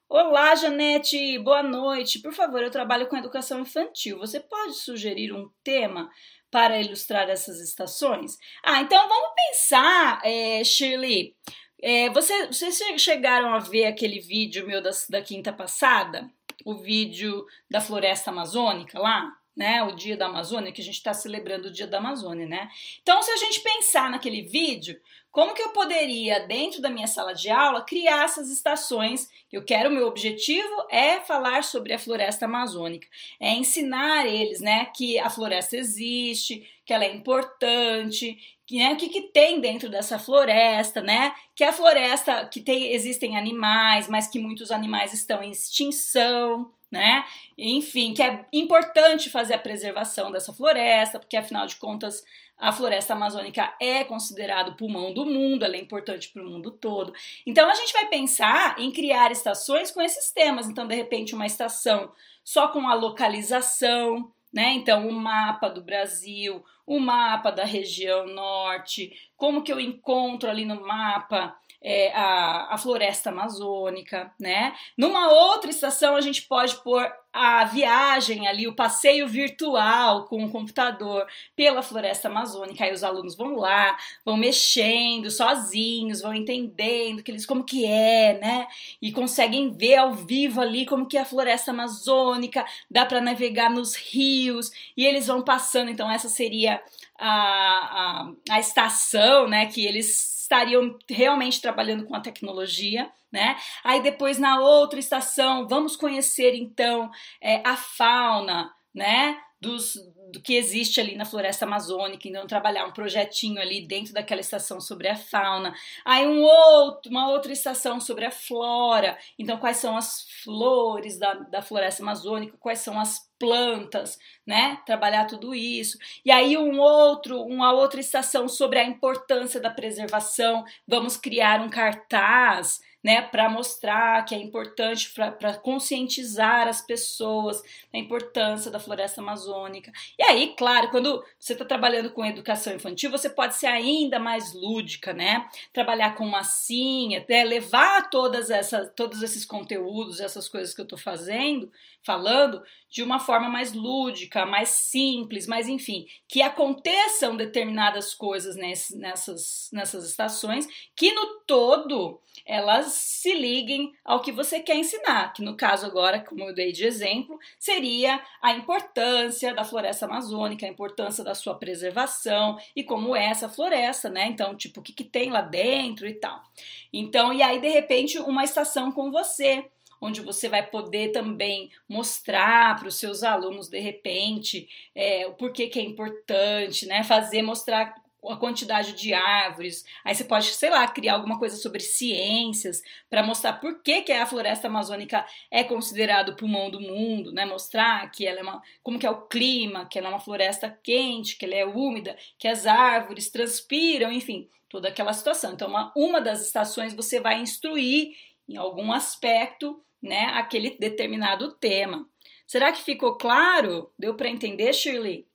[0.10, 2.20] Olá, Janete, boa noite.
[2.20, 4.20] Por favor, eu trabalho com educação infantil.
[4.20, 6.10] Você pode sugerir um tema
[6.52, 8.38] para ilustrar essas estações?
[8.64, 11.36] Ah, então vamos pensar, é, Shirley.
[11.82, 16.30] É, você, vocês chegaram a ver aquele vídeo meu da, da quinta passada?
[16.64, 19.32] O vídeo da floresta amazônica lá?
[19.56, 22.72] Né, o Dia da Amazônia, que a gente está celebrando o Dia da Amazônia, né?
[23.04, 25.00] Então, se a gente pensar naquele vídeo,
[25.30, 29.30] como que eu poderia, dentro da minha sala de aula, criar essas estações?
[29.52, 33.08] Eu quero, meu objetivo é falar sobre a floresta amazônica,
[33.40, 38.38] é ensinar eles, né, que a floresta existe, que ela é importante,
[38.72, 41.34] né, o que, que tem dentro dessa floresta, né?
[41.56, 47.26] Que a floresta que tem, existem animais, mas que muitos animais estão em extinção, né?
[47.58, 52.24] Enfim, que é importante fazer a preservação dessa floresta, porque afinal de contas
[52.58, 57.14] a floresta amazônica é considerado pulmão do mundo, ela é importante para o mundo todo.
[57.46, 60.70] Então a gente vai pensar em criar estações com esses temas.
[60.70, 62.12] Então, de repente, uma estação
[62.44, 64.72] só com a localização, né?
[64.74, 70.66] Então, o mapa do Brasil, o mapa da região norte, como que eu encontro ali
[70.66, 74.74] no mapa é, a, a floresta amazônica, né?
[74.98, 80.52] Numa outra estação a gente pode pôr a viagem ali, o passeio virtual com o
[80.52, 82.86] computador pela floresta amazônica.
[82.86, 88.40] Aí os alunos vão lá, vão mexendo sozinhos, vão entendendo que eles como que é,
[88.40, 88.68] né?
[89.02, 93.70] E conseguem ver ao vivo ali como que é a floresta amazônica, dá para navegar
[93.70, 95.90] nos rios e eles vão passando.
[95.90, 96.82] Então essa seria
[97.18, 99.66] a, a, a estação, né?
[99.66, 103.56] Que eles estariam realmente trabalhando com a tecnologia, né?
[103.84, 107.10] Aí depois na outra estação, vamos conhecer então
[107.42, 109.38] é, a fauna, né?
[109.60, 109.94] Dos,
[110.32, 114.80] do que existe ali na floresta amazônica, então trabalhar um projetinho ali dentro daquela estação
[114.80, 115.74] sobre a fauna.
[116.06, 121.34] Aí um outro, uma outra estação sobre a flora, então quais são as flores da,
[121.34, 124.78] da floresta amazônica, quais são as plantas, né?
[124.86, 125.98] Trabalhar tudo isso.
[126.24, 130.64] E aí um outro, uma outra estação sobre a importância da preservação.
[130.88, 138.00] Vamos criar um cartaz né, para mostrar que é importante para conscientizar as pessoas da
[138.00, 139.92] importância da floresta amazônica.
[140.18, 144.54] E aí, claro, quando você está trabalhando com educação infantil, você pode ser ainda mais
[144.54, 145.48] lúdica, né?
[145.72, 147.44] Trabalhar com massinha, né?
[147.44, 151.72] levar todas essas, todos esses conteúdos, essas coisas que eu estou fazendo,
[152.04, 152.62] falando,
[152.94, 160.08] de uma forma mais lúdica, mais simples, mas enfim, que aconteçam determinadas coisas nessas, nessas
[160.08, 165.88] estações, que no todo elas se liguem ao que você quer ensinar, que no caso
[165.88, 171.34] agora, como eu dei de exemplo, seria a importância da floresta amazônica, a importância da
[171.34, 174.28] sua preservação e como é essa floresta, né?
[174.28, 176.44] Então, tipo, o que, que tem lá dentro e tal.
[176.92, 179.66] Então, e aí, de repente, uma estação com você,
[180.04, 185.68] onde você vai poder também mostrar para os seus alunos, de repente, é, o porquê
[185.68, 187.04] que é importante, né?
[187.04, 187.96] Fazer, mostrar
[188.30, 189.86] a quantidade de árvores.
[190.04, 194.12] Aí você pode, sei lá, criar alguma coisa sobre ciências para mostrar por que, que
[194.12, 197.46] a floresta amazônica é considerado o pulmão do mundo, né?
[197.46, 200.70] Mostrar que ela é uma, como que é o clima, que ela é uma floresta
[200.84, 205.54] quente, que ela é úmida, que as árvores transpiram, enfim, toda aquela situação.
[205.54, 208.16] Então, uma, uma das estações você vai instruir
[208.48, 212.06] em algum aspecto, né, aquele determinado tema.
[212.46, 213.90] Será que ficou claro?
[213.98, 215.26] Deu para entender, Shirley?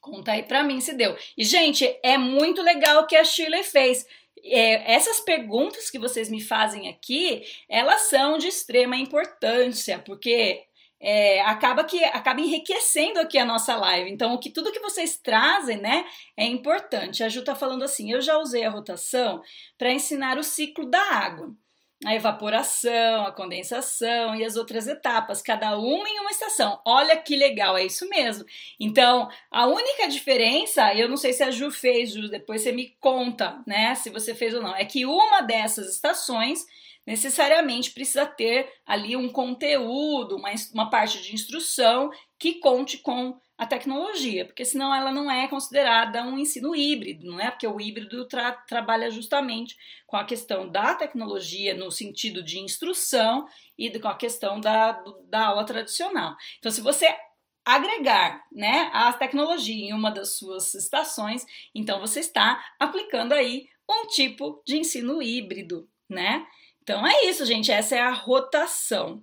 [0.00, 1.16] Conta aí pra mim se deu.
[1.36, 4.06] E, gente, é muito legal o que a Shirley fez.
[4.42, 10.62] É, essas perguntas que vocês me fazem aqui, elas são de extrema importância, porque
[11.00, 14.10] é, acaba que acaba enriquecendo aqui a nossa live.
[14.10, 17.22] Então, o que tudo que vocês trazem, né, é importante.
[17.22, 19.42] A Ju tá falando assim: eu já usei a rotação
[19.76, 21.54] para ensinar o ciclo da água
[22.04, 26.80] a evaporação, a condensação e as outras etapas, cada uma em uma estação.
[26.84, 28.44] Olha que legal, é isso mesmo.
[28.78, 32.96] Então, a única diferença, eu não sei se a Ju fez, Ju, depois você me
[33.00, 36.64] conta, né, se você fez ou não, é que uma dessas estações
[37.06, 43.66] necessariamente precisa ter ali um conteúdo, uma, uma parte de instrução que conte com a
[43.66, 47.50] tecnologia, porque senão ela não é considerada um ensino híbrido, não é?
[47.50, 53.46] Porque o híbrido tra trabalha justamente com a questão da tecnologia no sentido de instrução
[53.76, 54.92] e com a questão da,
[55.28, 56.34] da aula tradicional.
[56.58, 57.14] Então, se você
[57.62, 61.44] agregar né, a tecnologia em uma das suas estações,
[61.74, 66.46] então você está aplicando aí um tipo de ensino híbrido, né?
[66.82, 67.70] Então é isso, gente.
[67.70, 69.22] Essa é a rotação.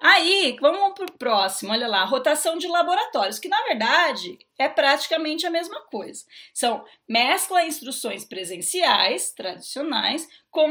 [0.00, 5.46] Aí, vamos para o próximo, olha lá, rotação de laboratórios, que na verdade é praticamente
[5.46, 6.24] a mesma coisa.
[6.52, 10.70] São mescla instruções presenciais, tradicionais, com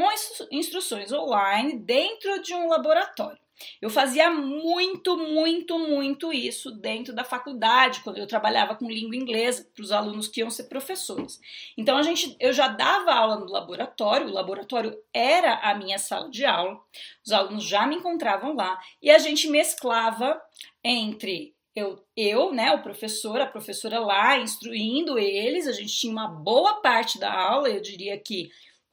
[0.50, 3.44] instruções online dentro de um laboratório.
[3.80, 9.68] Eu fazia muito, muito, muito isso dentro da faculdade, quando eu trabalhava com língua inglesa,
[9.74, 11.40] para os alunos que iam ser professores.
[11.76, 16.28] Então a gente, eu já dava aula no laboratório, o laboratório era a minha sala
[16.30, 16.80] de aula,
[17.24, 20.40] os alunos já me encontravam lá e a gente mesclava
[20.82, 26.28] entre eu, eu, né, o professor, a professora lá instruindo eles, a gente tinha uma
[26.28, 28.50] boa parte da aula, eu diria que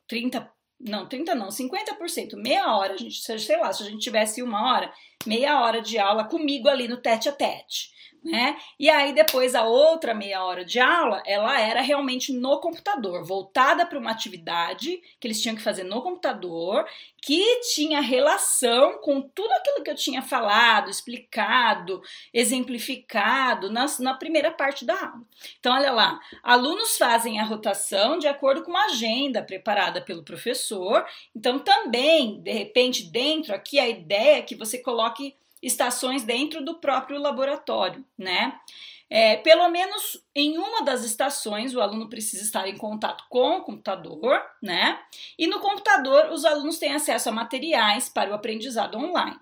[0.07, 0.51] 30
[0.83, 4.73] não, 30 não, 50%, meia hora, a gente, sei lá, se a gente tivesse uma
[4.73, 4.91] hora,
[5.27, 7.91] meia hora de aula comigo ali no tete a tete.
[8.23, 8.55] Né?
[8.79, 13.85] E aí depois a outra meia hora de aula, ela era realmente no computador, voltada
[13.85, 16.85] para uma atividade que eles tinham que fazer no computador,
[17.19, 22.01] que tinha relação com tudo aquilo que eu tinha falado, explicado,
[22.33, 25.21] exemplificado na, primeira parte da aula.
[25.59, 31.05] Então, olha lá, alunos fazem a rotação de acordo com uma agenda preparada pelo professor.
[31.35, 36.75] Então, também, de repente, dentro aqui, a ideia é que você coloque estações dentro do
[36.75, 38.59] próprio laboratório, né?
[39.13, 43.61] É, pelo menos em uma das estações, o aluno precisa estar em contato com o
[43.61, 44.99] computador, né?
[45.37, 49.37] E no computador, os alunos têm acesso a materiais para o aprendizado online.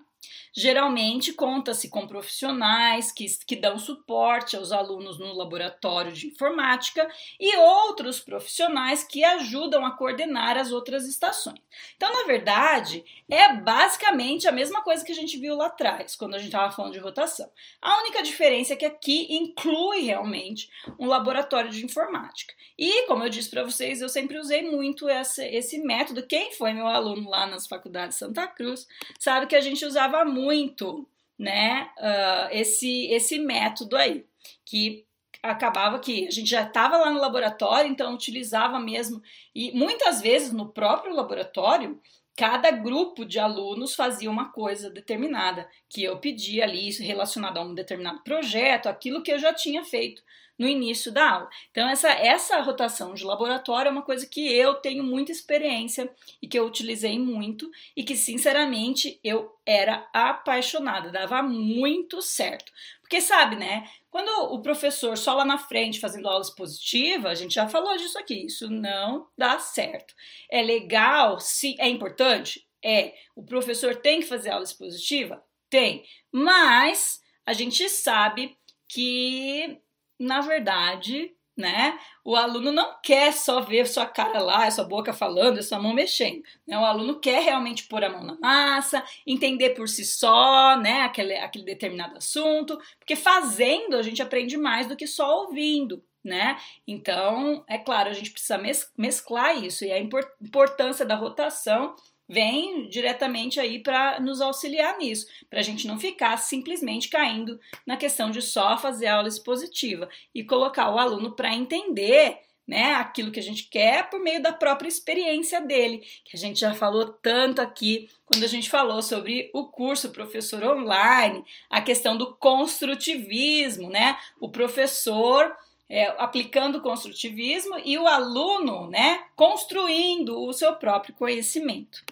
[0.52, 7.08] Geralmente conta-se com profissionais que, que dão suporte aos alunos no laboratório de informática
[7.38, 11.60] e outros profissionais que ajudam a coordenar as outras estações.
[11.96, 16.34] Então, na verdade, é basicamente a mesma coisa que a gente viu lá atrás, quando
[16.34, 17.48] a gente estava falando de rotação.
[17.80, 22.54] A única diferença é que aqui inclui realmente um laboratório de informática.
[22.76, 26.26] E, como eu disse para vocês, eu sempre usei muito essa, esse método.
[26.26, 28.86] Quem foi meu aluno lá nas faculdades Santa Cruz
[29.18, 34.26] sabe que a gente usava muito muito, né, uh, esse, esse método aí,
[34.64, 35.06] que
[35.42, 39.22] acabava que a gente já estava lá no laboratório, então utilizava mesmo,
[39.54, 42.00] e muitas vezes no próprio laboratório,
[42.36, 47.74] cada grupo de alunos fazia uma coisa determinada, que eu pedia ali, relacionado a um
[47.74, 50.22] determinado projeto, aquilo que eu já tinha feito
[50.60, 51.50] no início da aula.
[51.70, 56.46] Então, essa, essa rotação de laboratório é uma coisa que eu tenho muita experiência e
[56.46, 62.70] que eu utilizei muito e que, sinceramente, eu era apaixonada, dava muito certo.
[63.00, 63.88] Porque, sabe, né?
[64.10, 68.18] Quando o professor só lá na frente fazendo aula expositiva, a gente já falou disso
[68.18, 70.14] aqui, isso não dá certo.
[70.50, 72.68] É legal, se é importante?
[72.84, 73.14] É.
[73.34, 75.42] O professor tem que fazer aula expositiva?
[75.70, 76.04] Tem.
[76.30, 78.54] Mas a gente sabe
[78.86, 79.80] que
[80.20, 81.98] na verdade, né?
[82.24, 86.42] O aluno não quer só ver sua cara lá, sua boca falando, sua mão mexendo.
[86.66, 86.78] Né?
[86.78, 91.02] O aluno quer realmente pôr a mão na massa, entender por si só, né?
[91.02, 96.02] Aquele, aquele determinado assunto, porque fazendo a gente aprende mais do que só ouvindo.
[96.22, 96.58] Né?
[96.86, 98.60] Então, é claro, a gente precisa
[98.94, 101.96] mesclar isso e a importância da rotação
[102.30, 107.96] vem diretamente aí para nos auxiliar nisso, para a gente não ficar simplesmente caindo na
[107.96, 112.38] questão de só fazer aula expositiva e colocar o aluno para entender
[112.68, 116.60] né, aquilo que a gente quer por meio da própria experiência dele, que a gente
[116.60, 122.16] já falou tanto aqui quando a gente falou sobre o curso professor online, a questão
[122.16, 124.16] do construtivismo, né?
[124.38, 125.52] O professor
[125.88, 132.04] é, aplicando o construtivismo e o aluno, né, construindo o seu próprio conhecimento.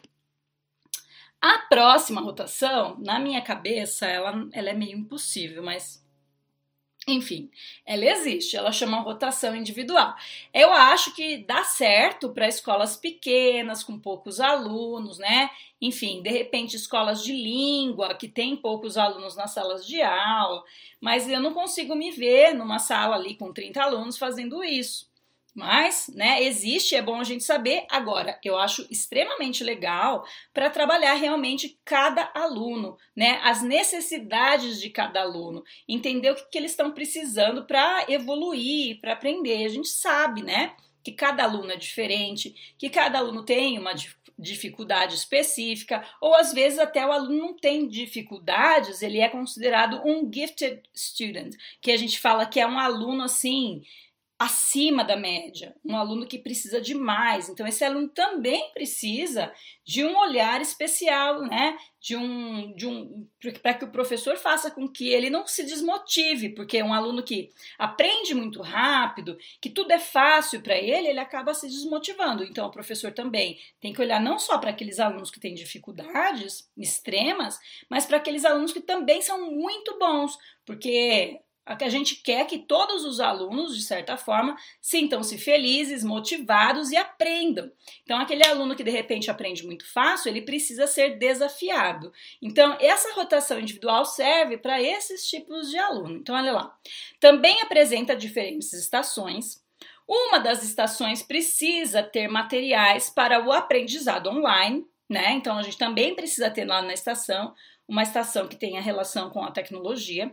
[1.79, 6.05] Próxima rotação, na minha cabeça, ela, ela é meio impossível, mas
[7.07, 7.53] enfim,
[7.87, 10.13] ela existe, ela chama rotação individual.
[10.53, 15.51] Eu acho que dá certo para escolas pequenas, com poucos alunos, né?
[15.81, 20.65] Enfim, de repente, escolas de língua, que tem poucos alunos nas salas de aula,
[21.01, 25.08] mas eu não consigo me ver numa sala ali com 30 alunos fazendo isso.
[25.59, 27.85] Mas, né, existe, é bom a gente saber.
[27.91, 35.21] Agora, eu acho extremamente legal para trabalhar realmente cada aluno, né, as necessidades de cada
[35.21, 39.65] aluno, entender o que, que eles estão precisando para evoluir, para aprender.
[39.65, 43.95] A gente sabe, né, que cada aluno é diferente, que cada aluno tem uma
[44.39, 50.31] dificuldade específica, ou às vezes até o aluno não tem dificuldades, ele é considerado um
[50.33, 53.83] gifted student, que a gente fala que é um aluno assim
[54.39, 57.49] acima da média, um aluno que precisa de mais.
[57.49, 59.53] Então, esse aluno também precisa
[59.85, 61.77] de um olhar especial, né?
[62.01, 63.27] De um, de um
[63.61, 67.51] para que o professor faça com que ele não se desmotive, porque um aluno que
[67.77, 72.45] aprende muito rápido, que tudo é fácil para ele, ele acaba se desmotivando.
[72.45, 76.71] Então, o professor também tem que olhar não só para aqueles alunos que têm dificuldades
[76.77, 77.59] extremas,
[77.91, 83.05] mas para aqueles alunos que também são muito bons, porque a gente quer que todos
[83.05, 87.71] os alunos, de certa forma, sintam-se felizes, motivados e aprendam.
[88.03, 92.13] Então, aquele aluno que de repente aprende muito fácil, ele precisa ser desafiado.
[92.41, 96.17] Então, essa rotação individual serve para esses tipos de aluno.
[96.17, 96.75] Então, olha lá.
[97.21, 99.63] Também apresenta diferentes estações.
[100.07, 105.33] Uma das estações precisa ter materiais para o aprendizado online, né?
[105.33, 107.55] Então, a gente também precisa ter lá na estação
[107.89, 110.31] uma estação que tenha relação com a tecnologia.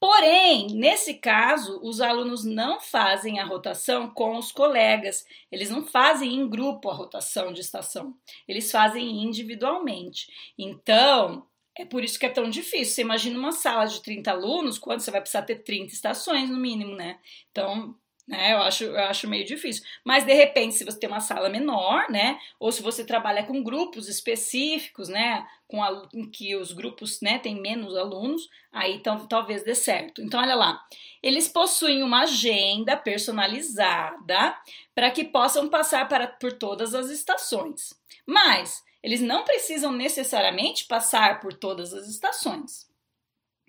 [0.00, 6.34] Porém, nesse caso, os alunos não fazem a rotação com os colegas, eles não fazem
[6.34, 8.16] em grupo a rotação de estação,
[8.48, 10.28] eles fazem individualmente.
[10.58, 11.46] Então,
[11.78, 12.94] É por isso que é tão difícil.
[12.94, 16.56] Você imagina uma sala de 30 alunos, quando você vai precisar ter 30 estações no
[16.58, 17.18] mínimo, né?
[17.50, 17.96] Então,
[18.26, 18.52] né?
[18.52, 19.82] Eu acho, eu acho meio difícil.
[20.04, 22.38] Mas de repente, se você tem uma sala menor, né?
[22.58, 25.46] Ou se você trabalha com grupos específicos, né?
[25.66, 30.20] Com a, que os grupos, né, têm menos alunos, aí então, talvez dê certo.
[30.20, 30.84] Então, olha lá.
[31.22, 34.56] Eles possuem uma agenda personalizada
[34.94, 37.94] para que possam passar para, por todas as estações.
[38.26, 42.89] Mas eles não precisam necessariamente passar por todas as estações.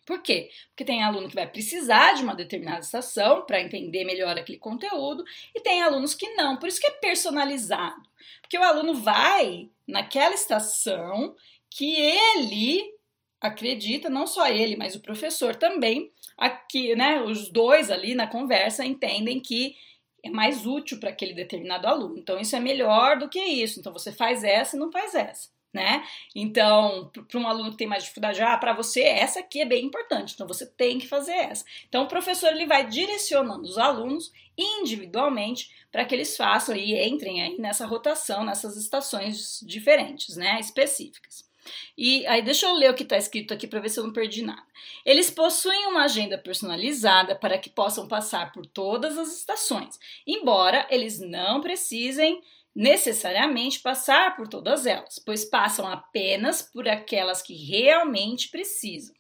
[0.06, 0.50] Por quê?
[0.70, 5.24] Porque tem aluno que vai precisar de uma determinada estação para entender melhor aquele conteúdo
[5.56, 6.58] e tem alunos que não.
[6.58, 8.02] Por isso que é personalizado.
[8.42, 11.36] Porque o aluno vai naquela estação
[11.70, 12.94] que ele
[13.40, 18.86] acredita, não só ele, mas o professor também, aqui, né, os dois ali na conversa
[18.86, 19.76] entendem que
[20.24, 22.18] é mais útil para aquele determinado aluno.
[22.18, 23.80] Então isso é melhor do que isso.
[23.80, 26.04] Então você faz essa e não faz essa né?
[26.36, 29.86] Então, para um aluno que tem mais dificuldade, ah, para você essa aqui é bem
[29.86, 31.66] importante, então você tem que fazer essa.
[31.88, 37.42] Então, o professor ele vai direcionando os alunos individualmente para que eles façam e entrem
[37.42, 41.50] aí nessa rotação, nessas estações diferentes, né, específicas.
[41.98, 44.14] E aí, deixa eu ler o que está escrito aqui para ver se eu não
[44.14, 44.66] perdi nada.
[45.06, 51.20] Eles possuem uma agenda personalizada para que possam passar por todas as estações, embora eles
[51.20, 52.42] não precisem
[52.76, 59.14] necessariamente passar por todas elas, pois passam apenas por aquelas que realmente precisam.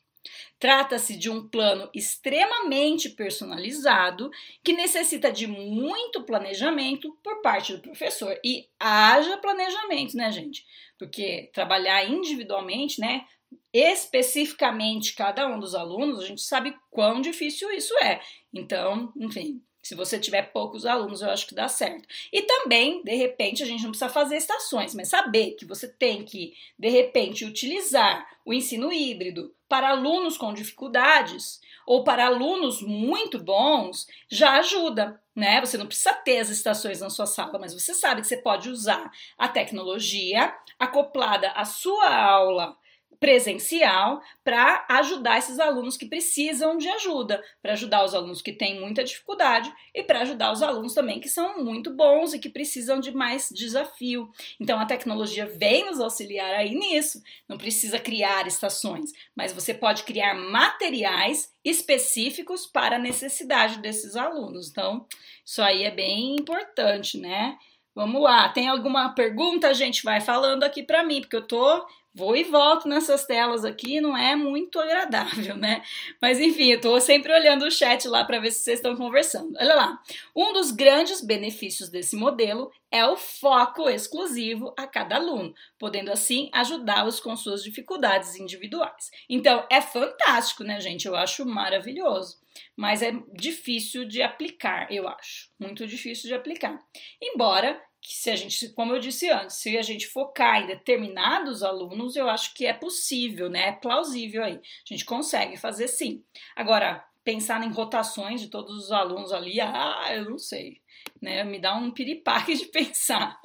[0.60, 4.30] Trata-se de um plano extremamente personalizado
[4.64, 8.39] que necessita de muito planejamento por parte do professor.
[8.45, 10.64] E haja planejamento, né, gente?
[10.99, 13.26] Porque trabalhar individualmente, né,
[13.74, 18.22] especificamente cada um dos alunos, a gente sabe quão difícil isso é.
[18.54, 22.07] Então, enfim, se você tiver poucos alunos, eu acho que dá certo.
[22.32, 26.23] E também, de repente, a gente não precisa fazer estações, mas saber que você tem
[26.23, 33.39] que, de repente, utilizar o ensino híbrido para alunos com dificuldades ou para alunos muito
[33.39, 35.59] bons já ajuda, né?
[35.61, 38.69] Você não precisa ter as estações na sua sala, mas você sabe que você pode
[38.69, 42.77] usar a tecnologia acoplada à sua aula
[43.22, 48.82] presencial para ajudar esses alunos que precisam de ajuda, para ajudar os alunos que têm
[48.82, 52.99] muita dificuldade e para ajudar os alunos também que são muito bons e que precisam
[52.99, 54.32] de mais desafio.
[54.59, 57.22] Então a tecnologia vem nos auxiliar aí nisso.
[57.47, 64.72] Não precisa criar estações, mas você pode criar materiais específicos para a necessidade desses alunos.
[64.72, 65.05] Então,
[65.45, 67.55] isso aí é bem importante, né?
[67.93, 69.67] Vamos lá, tem alguma pergunta?
[69.67, 73.64] A gente vai falando aqui para mim, porque eu tô vou e volto nessas telas
[73.64, 75.82] aqui, não é muito agradável, né?
[76.22, 79.53] Mas enfim, eu tô sempre olhando o chat lá para ver se vocês estão conversando.
[79.59, 79.99] Olha lá.
[80.36, 86.49] Um dos grandes benefícios desse modelo é o foco exclusivo a cada aluno, podendo assim
[86.53, 89.09] ajudá-los com suas dificuldades individuais.
[89.30, 91.07] Então, é fantástico, né, gente?
[91.07, 92.41] Eu acho maravilhoso.
[92.76, 95.49] Mas é difícil de aplicar, eu acho.
[95.57, 96.78] Muito difícil de aplicar.
[97.22, 101.62] Embora que se a gente, como eu disse antes, se a gente focar em determinados
[101.62, 103.70] alunos, eu acho que é possível, né?
[103.70, 104.56] É plausível aí.
[104.56, 106.24] A gente consegue fazer sim.
[106.56, 110.82] Agora, pensar em rotações de todos os alunos ali, ah, eu não sei.
[111.20, 113.39] Né, me dá um piripaque de pensar.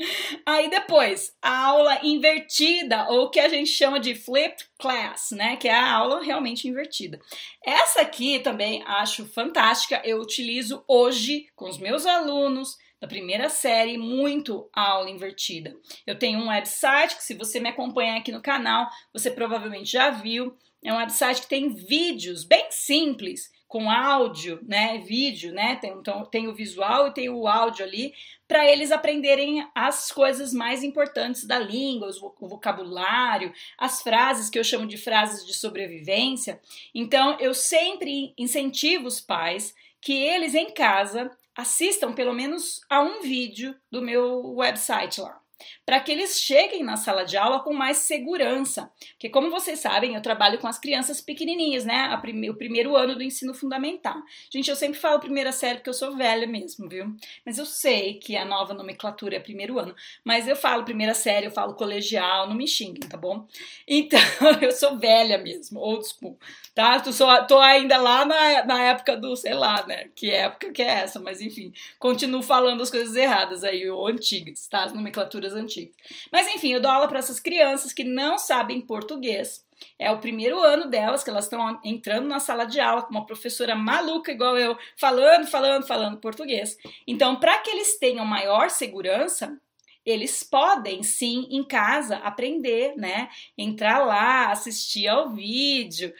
[0.44, 5.68] Aí depois, a aula invertida, ou que a gente chama de flipped class, né, que
[5.68, 7.18] é a aula realmente invertida.
[7.64, 13.98] Essa aqui também acho fantástica, eu utilizo hoje com os meus alunos, da primeira série,
[13.98, 15.76] muito aula invertida.
[16.06, 20.10] Eu tenho um website que, se você me acompanha aqui no canal, você provavelmente já
[20.10, 20.56] viu.
[20.82, 24.98] É um website que tem vídeos bem simples, com áudio, né?
[24.98, 25.76] Vídeo, né?
[25.76, 28.14] Tem, então, tem o visual e tem o áudio ali,
[28.46, 32.08] para eles aprenderem as coisas mais importantes da língua,
[32.40, 36.60] o vocabulário, as frases que eu chamo de frases de sobrevivência.
[36.94, 43.22] Então, eu sempre incentivo os pais que eles em casa assistam pelo menos a um
[43.22, 45.40] vídeo do meu website lá
[45.84, 48.90] para que eles cheguem na sala de aula com mais segurança.
[49.12, 52.14] Porque, como vocês sabem, eu trabalho com as crianças pequenininhas, né?
[52.50, 54.16] O primeiro ano do ensino fundamental.
[54.50, 57.14] Gente, eu sempre falo primeira série porque eu sou velha mesmo, viu?
[57.44, 59.94] Mas eu sei que a nova nomenclatura é primeiro ano.
[60.24, 63.46] Mas eu falo primeira série, eu falo colegial, não me xinguem, tá bom?
[63.86, 64.20] Então,
[64.60, 66.38] eu sou velha mesmo, old school,
[66.74, 67.00] tá?
[67.00, 70.08] Tô, sou, tô ainda lá na, na época do, sei lá, né?
[70.14, 74.66] Que época que é essa, mas enfim, continuo falando as coisas erradas aí, ou antigas,
[74.68, 74.84] tá?
[74.84, 75.94] As nomenclaturas antigas.
[76.32, 79.64] Mas enfim, eu dou aula para essas crianças que não sabem português.
[79.98, 83.26] É o primeiro ano delas que elas estão entrando na sala de aula com uma
[83.26, 86.76] professora maluca igual eu, falando, falando, falando português.
[87.06, 89.60] Então, para que eles tenham maior segurança,
[90.04, 93.28] eles podem sim em casa aprender, né?
[93.58, 96.14] Entrar lá, assistir ao vídeo,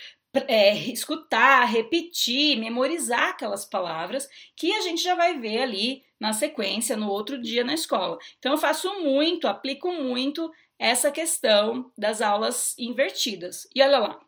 [0.48, 6.96] é, escutar, repetir, memorizar aquelas palavras que a gente já vai ver ali na sequência
[6.96, 8.18] no outro dia na escola.
[8.38, 13.68] Então eu faço muito, aplico muito essa questão das aulas invertidas.
[13.74, 14.20] E olha lá,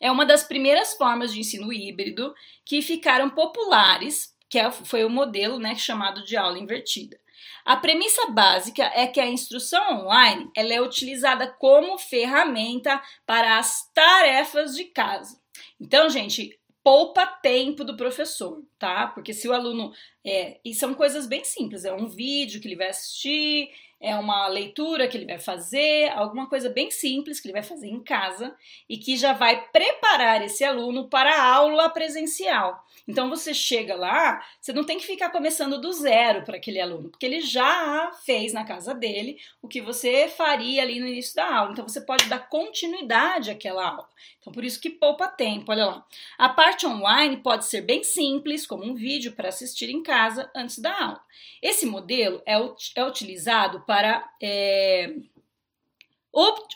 [0.00, 2.34] é uma das primeiras formas de ensino híbrido
[2.64, 7.18] que ficaram populares, que é, foi o modelo né, chamado de aula invertida.
[7.64, 13.90] A premissa básica é que a instrução online ela é utilizada como ferramenta para as
[13.92, 15.40] tarefas de casa.
[15.78, 19.06] Então, gente, poupa tempo do professor, tá?
[19.08, 19.92] Porque se o aluno
[20.24, 23.70] é, e são coisas bem simples, é um vídeo que ele vai assistir,
[24.00, 27.88] é uma leitura que ele vai fazer, alguma coisa bem simples que ele vai fazer
[27.88, 28.56] em casa
[28.88, 32.84] e que já vai preparar esse aluno para a aula presencial.
[33.06, 37.08] Então você chega lá, você não tem que ficar começando do zero para aquele aluno,
[37.10, 41.56] porque ele já fez na casa dele o que você faria ali no início da
[41.56, 41.72] aula.
[41.72, 44.08] Então você pode dar continuidade àquela aula.
[44.40, 46.06] Então por isso que poupa tempo, olha lá.
[46.38, 50.78] A parte online pode ser bem simples, como um vídeo para assistir em casa antes
[50.78, 51.20] da aula.
[51.60, 52.54] Esse modelo é,
[52.96, 55.12] é utilizado para é,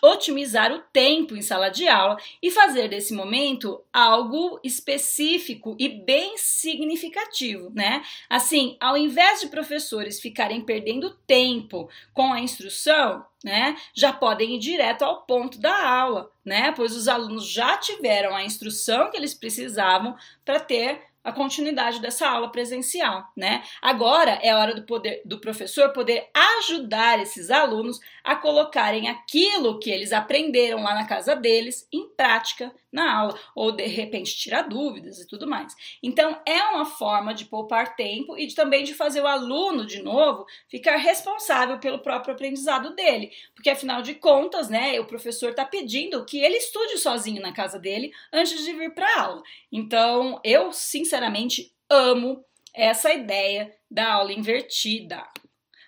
[0.02, 6.36] otimizar o tempo em sala de aula e fazer desse momento algo específico e bem
[6.36, 8.02] significativo, né?
[8.28, 14.58] Assim, ao invés de professores ficarem perdendo tempo com a instrução, né, já podem ir
[14.58, 16.72] direto ao ponto da aula, né?
[16.72, 22.28] Pois os alunos já tiveram a instrução que eles precisavam para ter a continuidade dessa
[22.28, 23.62] aula presencial, né?
[23.80, 29.90] Agora é hora do poder do professor poder ajudar esses alunos a colocarem aquilo que
[29.90, 35.20] eles aprenderam lá na casa deles em prática na aula, ou de repente tirar dúvidas
[35.20, 35.74] e tudo mais.
[36.02, 40.00] Então é uma forma de poupar tempo e de, também de fazer o aluno de
[40.00, 45.64] novo ficar responsável pelo próprio aprendizado dele, porque afinal de contas, né, o professor está
[45.64, 49.42] pedindo que ele estude sozinho na casa dele antes de vir para aula.
[49.70, 55.22] Então eu sinceramente amo essa ideia da aula invertida.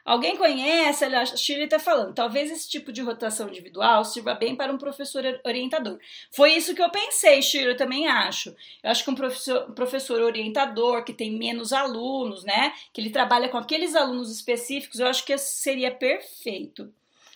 [0.07, 1.05] Alguém conhece?
[1.05, 2.15] A Shirley está falando.
[2.15, 5.99] Talvez esse tipo de rotação individual sirva bem para um professor orientador.
[6.31, 8.55] Foi isso que eu pensei, Shirley, eu também acho.
[8.85, 12.73] Eu acho que um professor, professor orientador que tem menos alunos, né?
[12.93, 16.95] Que ele trabalha com aqueles alunos específicos, eu acho que seria perfeito.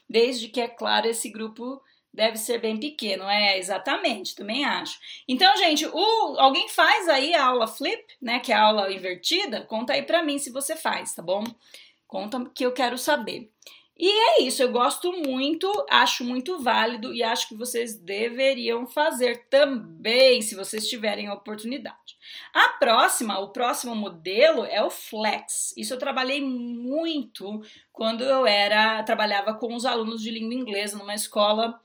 [0.09, 1.83] Desde que, é claro, esse grupo
[2.14, 3.25] deve ser bem pequeno.
[3.25, 4.97] É, exatamente, também acho.
[5.27, 9.62] Então, gente, o, alguém faz aí a aula flip, né, que é a aula invertida?
[9.62, 11.43] Conta aí pra mim se você faz, tá bom?
[12.11, 13.53] Conta que eu quero saber.
[13.97, 19.47] E é isso, eu gosto muito, acho muito válido e acho que vocês deveriam fazer
[19.49, 22.17] também, se vocês tiverem a oportunidade.
[22.53, 25.73] A próxima, o próximo modelo é o Flex.
[25.77, 31.15] Isso eu trabalhei muito quando eu era trabalhava com os alunos de língua inglesa numa
[31.15, 31.81] escola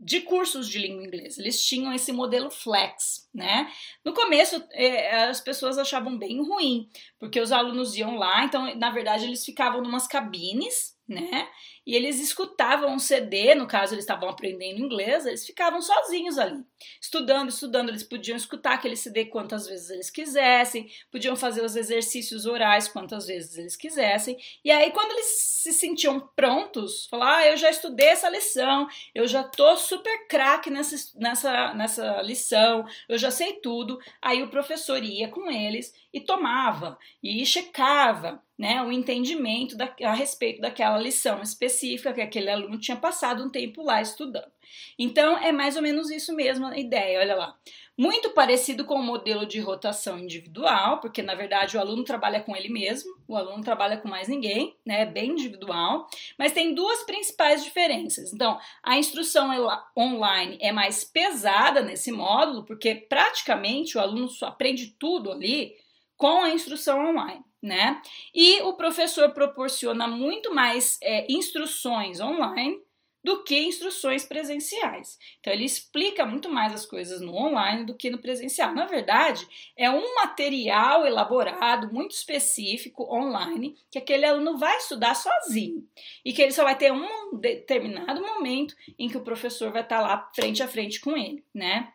[0.00, 1.40] de cursos de língua inglesa.
[1.40, 3.70] Eles tinham esse modelo flex, né?
[4.02, 6.88] No começo, é, as pessoas achavam bem ruim,
[7.18, 11.46] porque os alunos iam lá, então, na verdade, eles ficavam numas cabines, né?
[11.86, 16.64] E eles escutavam um CD, no caso eles estavam aprendendo inglês, eles ficavam sozinhos ali,
[17.00, 17.88] estudando, estudando.
[17.88, 23.26] Eles podiam escutar aquele CD quantas vezes eles quisessem, podiam fazer os exercícios orais quantas
[23.26, 24.36] vezes eles quisessem.
[24.64, 29.26] E aí, quando eles se sentiam prontos, falar, ah, eu já estudei essa lição, eu
[29.26, 33.98] já tô super craque nessa, nessa, nessa lição, eu já sei tudo.
[34.20, 40.12] Aí o professor ia com eles e tomava e checava né, o entendimento da, a
[40.12, 44.50] respeito daquela lição específica que aquele aluno tinha passado um tempo lá estudando.
[44.98, 47.56] Então é mais ou menos isso mesmo a ideia, olha lá.
[48.00, 52.56] Muito parecido com o modelo de rotação individual, porque na verdade o aluno trabalha com
[52.56, 55.02] ele mesmo, o aluno trabalha com mais ninguém, né?
[55.02, 56.08] É bem individual,
[56.38, 58.32] mas tem duas principais diferenças.
[58.32, 59.50] Então, a instrução
[59.94, 65.74] online é mais pesada nesse módulo, porque praticamente o aluno só aprende tudo ali
[66.16, 68.00] com a instrução online, né?
[68.34, 72.78] E o professor proporciona muito mais é, instruções online
[73.22, 75.18] do que instruções presenciais.
[75.40, 78.74] Então ele explica muito mais as coisas no online do que no presencial.
[78.74, 79.46] Na verdade,
[79.76, 85.86] é um material elaborado muito específico online que aquele aluno vai estudar sozinho
[86.24, 90.00] e que ele só vai ter um determinado momento em que o professor vai estar
[90.00, 91.92] lá frente a frente com ele, né?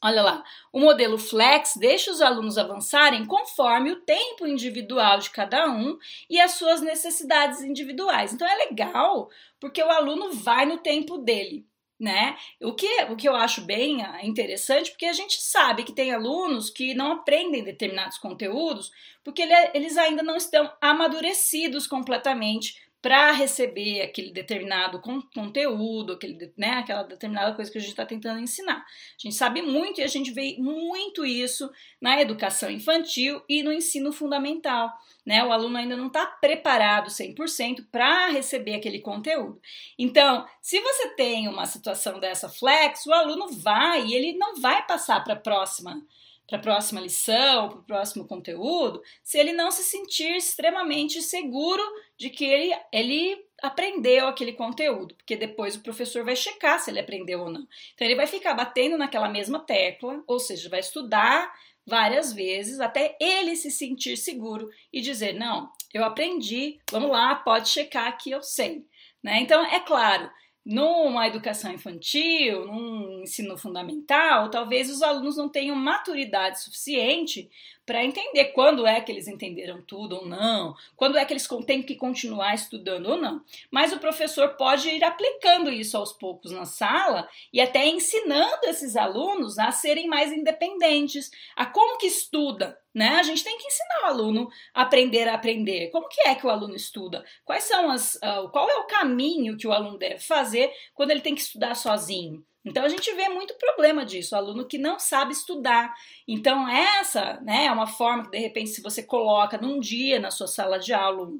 [0.00, 5.68] Olha lá, o modelo Flex deixa os alunos avançarem conforme o tempo individual de cada
[5.68, 5.98] um
[6.30, 8.32] e as suas necessidades individuais.
[8.32, 9.28] Então é legal
[9.58, 11.66] porque o aluno vai no tempo dele,
[11.98, 12.36] né?
[12.62, 16.70] O que, o que eu acho bem interessante, porque a gente sabe que tem alunos
[16.70, 18.92] que não aprendem determinados conteúdos
[19.24, 25.00] porque ele, eles ainda não estão amadurecidos completamente para receber aquele determinado
[25.32, 28.78] conteúdo, aquele, né, aquela determinada coisa que a gente está tentando ensinar.
[28.78, 31.70] A gente sabe muito e a gente vê muito isso
[32.00, 34.92] na educação infantil e no ensino fundamental.
[35.24, 35.44] Né?
[35.44, 39.60] O aluno ainda não está preparado 100% para receber aquele conteúdo.
[39.96, 44.84] Então, se você tem uma situação dessa flex, o aluno vai e ele não vai
[44.86, 46.02] passar para a próxima
[46.48, 51.82] para a próxima lição, para o próximo conteúdo, se ele não se sentir extremamente seguro
[52.16, 57.00] de que ele, ele aprendeu aquele conteúdo, porque depois o professor vai checar se ele
[57.00, 57.68] aprendeu ou não.
[57.94, 61.52] Então ele vai ficar batendo naquela mesma tecla, ou seja, vai estudar
[61.86, 67.68] várias vezes até ele se sentir seguro e dizer: Não, eu aprendi, vamos lá, pode
[67.68, 68.86] checar que eu sei.
[69.22, 69.40] Né?
[69.40, 70.30] Então, é claro,
[70.68, 77.50] numa educação infantil, num ensino fundamental, talvez os alunos não tenham maturidade suficiente
[77.88, 81.82] para entender quando é que eles entenderam tudo ou não, quando é que eles têm
[81.82, 83.42] que continuar estudando ou não.
[83.70, 88.94] Mas o professor pode ir aplicando isso aos poucos na sala e até ensinando esses
[88.94, 93.16] alunos a serem mais independentes, a como que estuda, né?
[93.16, 95.88] A gente tem que ensinar o aluno a aprender a aprender.
[95.88, 97.24] Como que é que o aluno estuda?
[97.42, 101.22] Quais são as, uh, qual é o caminho que o aluno deve fazer quando ele
[101.22, 102.44] tem que estudar sozinho?
[102.68, 105.94] Então a gente vê muito problema disso, aluno que não sabe estudar.
[106.26, 110.30] Então essa, né, é uma forma que de repente se você coloca num dia na
[110.30, 111.30] sua sala de aula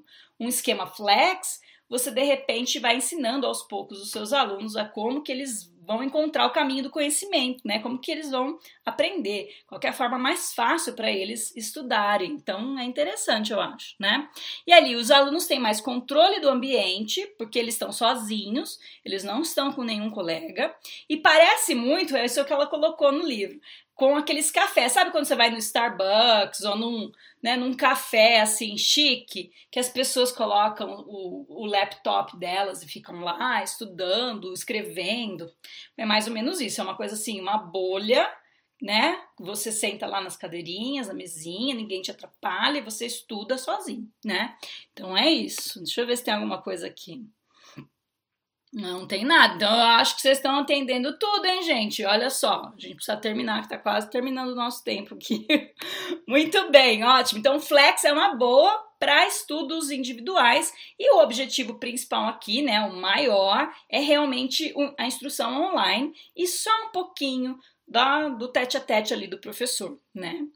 [0.40, 5.22] um esquema flex, você de repente vai ensinando aos poucos os seus alunos a como
[5.22, 7.78] que eles vão encontrar o caminho do conhecimento, né?
[7.78, 12.32] Como que eles vão aprender, qual é a forma mais fácil para eles estudarem.
[12.32, 14.28] Então é interessante, eu acho, né?
[14.66, 19.40] E ali os alunos têm mais controle do ambiente, porque eles estão sozinhos, eles não
[19.40, 20.76] estão com nenhum colega,
[21.08, 23.58] e parece muito, é isso que ela colocou no livro,
[23.98, 24.92] com aqueles cafés.
[24.92, 27.10] Sabe quando você vai no Starbucks ou num,
[27.42, 33.18] né, num café assim chique, que as pessoas colocam o, o laptop delas e ficam
[33.18, 35.52] lá estudando, escrevendo?
[35.96, 38.32] É mais ou menos isso, é uma coisa assim, uma bolha,
[38.80, 39.20] né?
[39.36, 44.56] Você senta lá nas cadeirinhas, na mesinha, ninguém te atrapalha e você estuda sozinho, né?
[44.92, 45.80] Então é isso.
[45.80, 47.26] Deixa eu ver se tem alguma coisa aqui.
[48.72, 49.54] Não tem nada.
[49.54, 52.04] Então eu acho que vocês estão atendendo tudo, hein, gente?
[52.04, 55.46] Olha só, a gente precisa terminar, que tá quase terminando o nosso tempo aqui.
[56.28, 57.38] Muito bem, ótimo.
[57.38, 62.94] Então, Flex é uma boa para estudos individuais e o objetivo principal aqui, né, o
[62.94, 69.14] maior, é realmente a instrução online e só um pouquinho da, do tete a tete
[69.14, 70.46] ali do professor, né?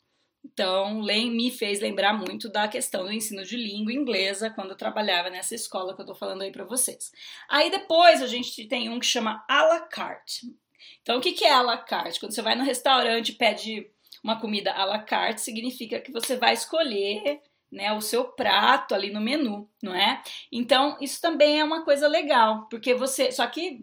[0.53, 5.31] Então, me fez lembrar muito da questão do ensino de língua inglesa quando eu trabalhava
[5.31, 7.11] nessa escola que eu tô falando aí para vocês.
[7.49, 10.55] Aí depois a gente tem um que chama à la carte.
[11.01, 12.21] Então, o que é à la carte?
[12.21, 13.91] Quando você vai no restaurante e pede
[14.23, 17.41] uma comida à la carte, significa que você vai escolher
[17.71, 20.23] né, o seu prato ali no menu, não é?
[20.51, 23.33] Então, isso também é uma coisa legal, porque você.
[23.33, 23.83] Só que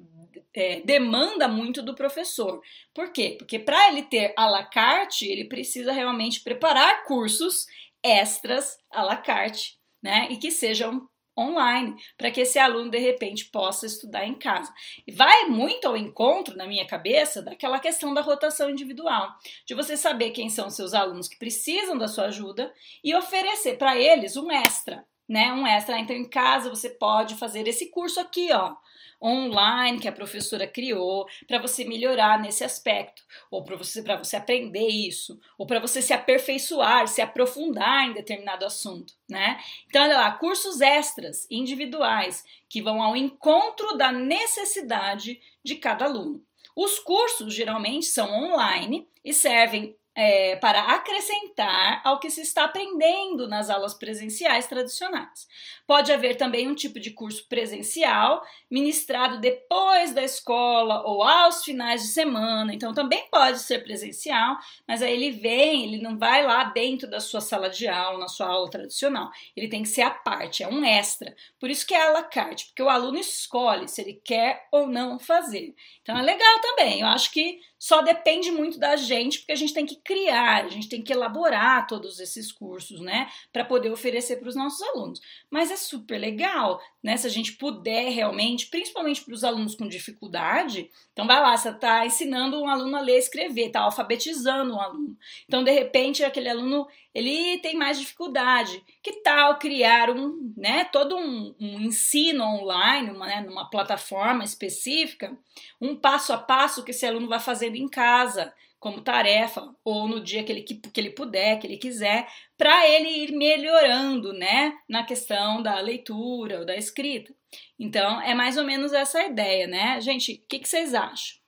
[0.54, 2.62] é, demanda muito do professor.
[2.94, 3.36] Por quê?
[3.38, 7.66] Porque para ele ter à la carte, ele precisa realmente preparar cursos
[8.04, 10.28] extras à la carte, né?
[10.30, 14.74] E que sejam online, para que esse aluno de repente possa estudar em casa.
[15.08, 19.34] E vai muito ao encontro, na minha cabeça, daquela questão da rotação individual,
[19.66, 23.98] de você saber quem são seus alunos que precisam da sua ajuda e oferecer para
[23.98, 25.54] eles um extra, né?
[25.54, 25.98] Um extra.
[26.00, 28.76] Então, em casa você pode fazer esse curso aqui, ó
[29.22, 34.88] online que a professora criou para você melhorar nesse aspecto, ou para você, você aprender
[34.88, 39.60] isso, ou para você se aperfeiçoar, se aprofundar em determinado assunto, né?
[39.88, 46.44] Então, olha lá, cursos extras individuais que vão ao encontro da necessidade de cada aluno.
[46.76, 53.48] Os cursos geralmente são online e servem é, para acrescentar ao que se está aprendendo
[53.48, 55.48] nas aulas presenciais tradicionais.
[55.88, 62.02] Pode haver também um tipo de curso presencial ministrado depois da escola ou aos finais
[62.02, 66.66] de semana, então também pode ser presencial, mas aí ele vem, ele não vai lá
[66.66, 70.12] dentro da sua sala de aula, na sua aula tradicional, ele tem que ser a
[70.12, 71.34] parte, é um extra.
[71.58, 74.86] Por isso que é a la carte, porque o aluno escolhe se ele quer ou
[74.86, 75.74] não fazer.
[76.02, 79.74] Então é legal também, eu acho que só depende muito da gente, porque a gente
[79.74, 84.38] tem que criar, a gente tem que elaborar todos esses cursos, né, para poder oferecer
[84.38, 85.22] para os nossos alunos.
[85.50, 89.88] Mas é super legal, né, se a gente puder realmente, principalmente para os alunos com
[89.88, 90.90] dificuldade.
[91.14, 94.82] Então, vai lá, você está ensinando um aluno a ler e escrever, está alfabetizando um
[94.82, 95.18] aluno.
[95.46, 98.84] Então, de repente, aquele aluno ele tem mais dificuldade.
[99.02, 105.38] Que tal criar um, né, todo um, um ensino online, uma, né, numa plataforma específica,
[105.80, 110.24] um passo a passo que esse aluno vai fazendo em casa, como tarefa, ou no
[110.24, 112.28] dia que ele, que, que ele puder, que ele quiser,
[112.58, 117.34] para ele ir melhorando, né, na questão da leitura ou da escrita.
[117.78, 120.00] Então, é mais ou menos essa ideia, né?
[120.02, 121.40] Gente, o que, que vocês acham?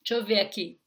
[0.00, 0.78] Deixa eu ver aqui.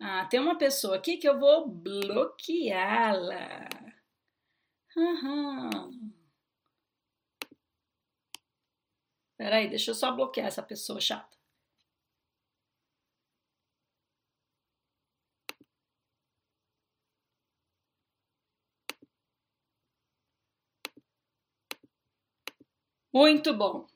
[0.00, 3.68] Ah, tem uma pessoa aqui que eu vou bloqueá-la.
[4.96, 6.21] Uhum.
[9.42, 11.36] Peraí, deixa eu só bloquear essa pessoa chata.
[23.12, 23.88] Muito bom.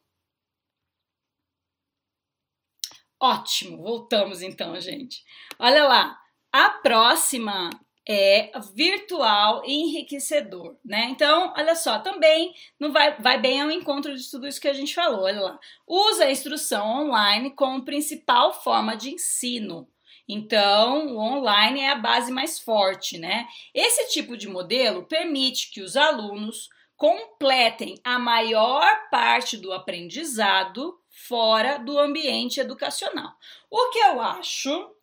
[3.21, 5.25] Ótimo, voltamos então, gente.
[5.61, 6.21] Olha lá,
[6.51, 7.71] a próxima
[8.09, 11.09] é virtual e enriquecedor, né?
[11.11, 14.73] Então, olha só, também não vai, vai bem ao encontro de tudo isso que a
[14.73, 15.59] gente falou, olha lá.
[15.87, 19.89] Usa a instrução online como principal forma de ensino.
[20.29, 23.47] Então, o online é a base mais forte, né?
[23.75, 31.79] Esse tipo de modelo permite que os alunos completem a maior parte do aprendizado fora
[31.79, 33.33] do ambiente educacional.
[33.71, 34.96] O que eu acho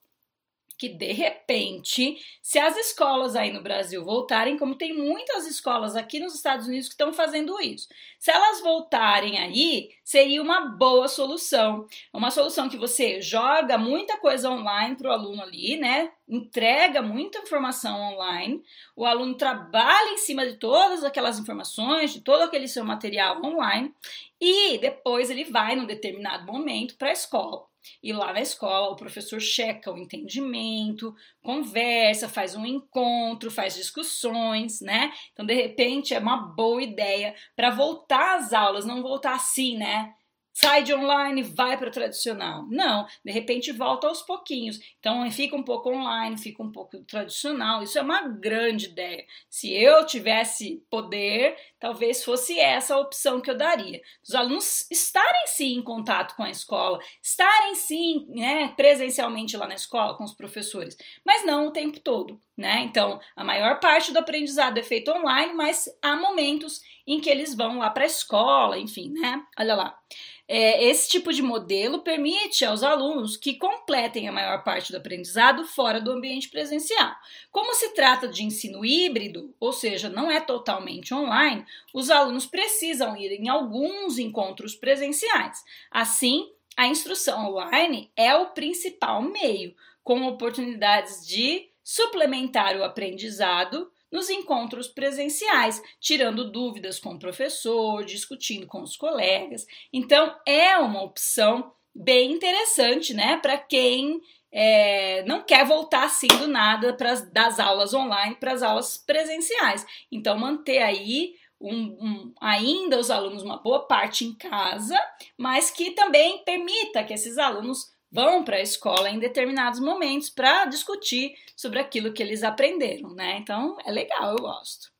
[0.84, 6.20] que de repente, se as escolas aí no Brasil voltarem, como tem muitas escolas aqui
[6.20, 7.88] nos Estados Unidos que estão fazendo isso,
[8.20, 11.88] se elas voltarem aí, seria uma boa solução.
[12.12, 16.12] Uma solução que você joga muita coisa online para o aluno ali, né?
[16.28, 18.62] Entrega muita informação online,
[18.94, 23.94] o aluno trabalha em cima de todas aquelas informações, de todo aquele seu material online,
[24.38, 27.73] e depois ele vai, num determinado momento, para a escola.
[28.02, 34.82] E lá na escola o professor checa o entendimento, conversa, faz um encontro, faz discussões,
[34.82, 35.12] né?
[35.32, 40.14] Então, de repente, é uma boa ideia para voltar às aulas, não voltar assim, né?
[40.54, 42.66] Sai de online, vai para o tradicional.
[42.70, 44.80] Não, de repente volta aos pouquinhos.
[45.00, 47.82] Então fica um pouco online, fica um pouco tradicional.
[47.82, 49.26] Isso é uma grande ideia.
[49.50, 54.02] Se eu tivesse poder, talvez fosse essa a opção que eu daria.
[54.24, 59.76] Os alunos estarem sim em contato com a escola, estarem sim né, presencialmente lá na
[59.76, 60.96] escola com os professores,
[61.26, 62.40] mas não o tempo todo.
[62.56, 62.82] Né?
[62.84, 67.56] Então, a maior parte do aprendizado é feito online, mas há momentos em que eles
[67.56, 69.44] vão lá para a escola, enfim, né?
[69.58, 70.00] Olha lá.
[70.48, 75.66] É, esse tipo de modelo permite aos alunos que completem a maior parte do aprendizado
[75.66, 77.16] fora do ambiente presencial.
[77.50, 83.18] Como se trata de ensino híbrido, ou seja, não é totalmente online, os alunos precisam
[83.18, 85.64] ir em alguns encontros presenciais.
[85.90, 89.74] Assim, a instrução online é o principal meio,
[90.04, 98.68] com oportunidades de suplementar o aprendizado nos encontros presenciais, tirando dúvidas com o professor, discutindo
[98.68, 99.66] com os colegas.
[99.92, 104.22] Então, é uma opção bem interessante, né, para quem
[104.52, 106.96] é, não quer voltar assim do nada
[107.32, 109.84] das aulas online para as aulas presenciais.
[110.12, 115.00] Então, manter aí um, um, ainda os alunos uma boa parte em casa,
[115.38, 120.66] mas que também permita que esses alunos vão para a escola em determinados momentos para
[120.66, 123.40] discutir sobre aquilo que eles aprenderam, né?
[123.40, 124.94] Então é legal, eu gosto.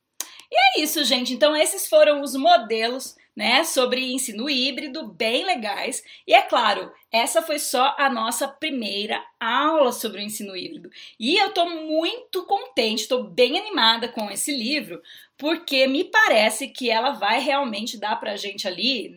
[0.50, 1.32] E é isso, gente.
[1.32, 6.02] Então esses foram os modelos, né, sobre ensino híbrido, bem legais.
[6.26, 10.90] E é claro, essa foi só a nossa primeira aula sobre o ensino híbrido.
[11.18, 15.00] E eu tô muito contente, estou bem animada com esse livro,
[15.36, 19.16] porque me parece que ela vai realmente dar pra gente ali,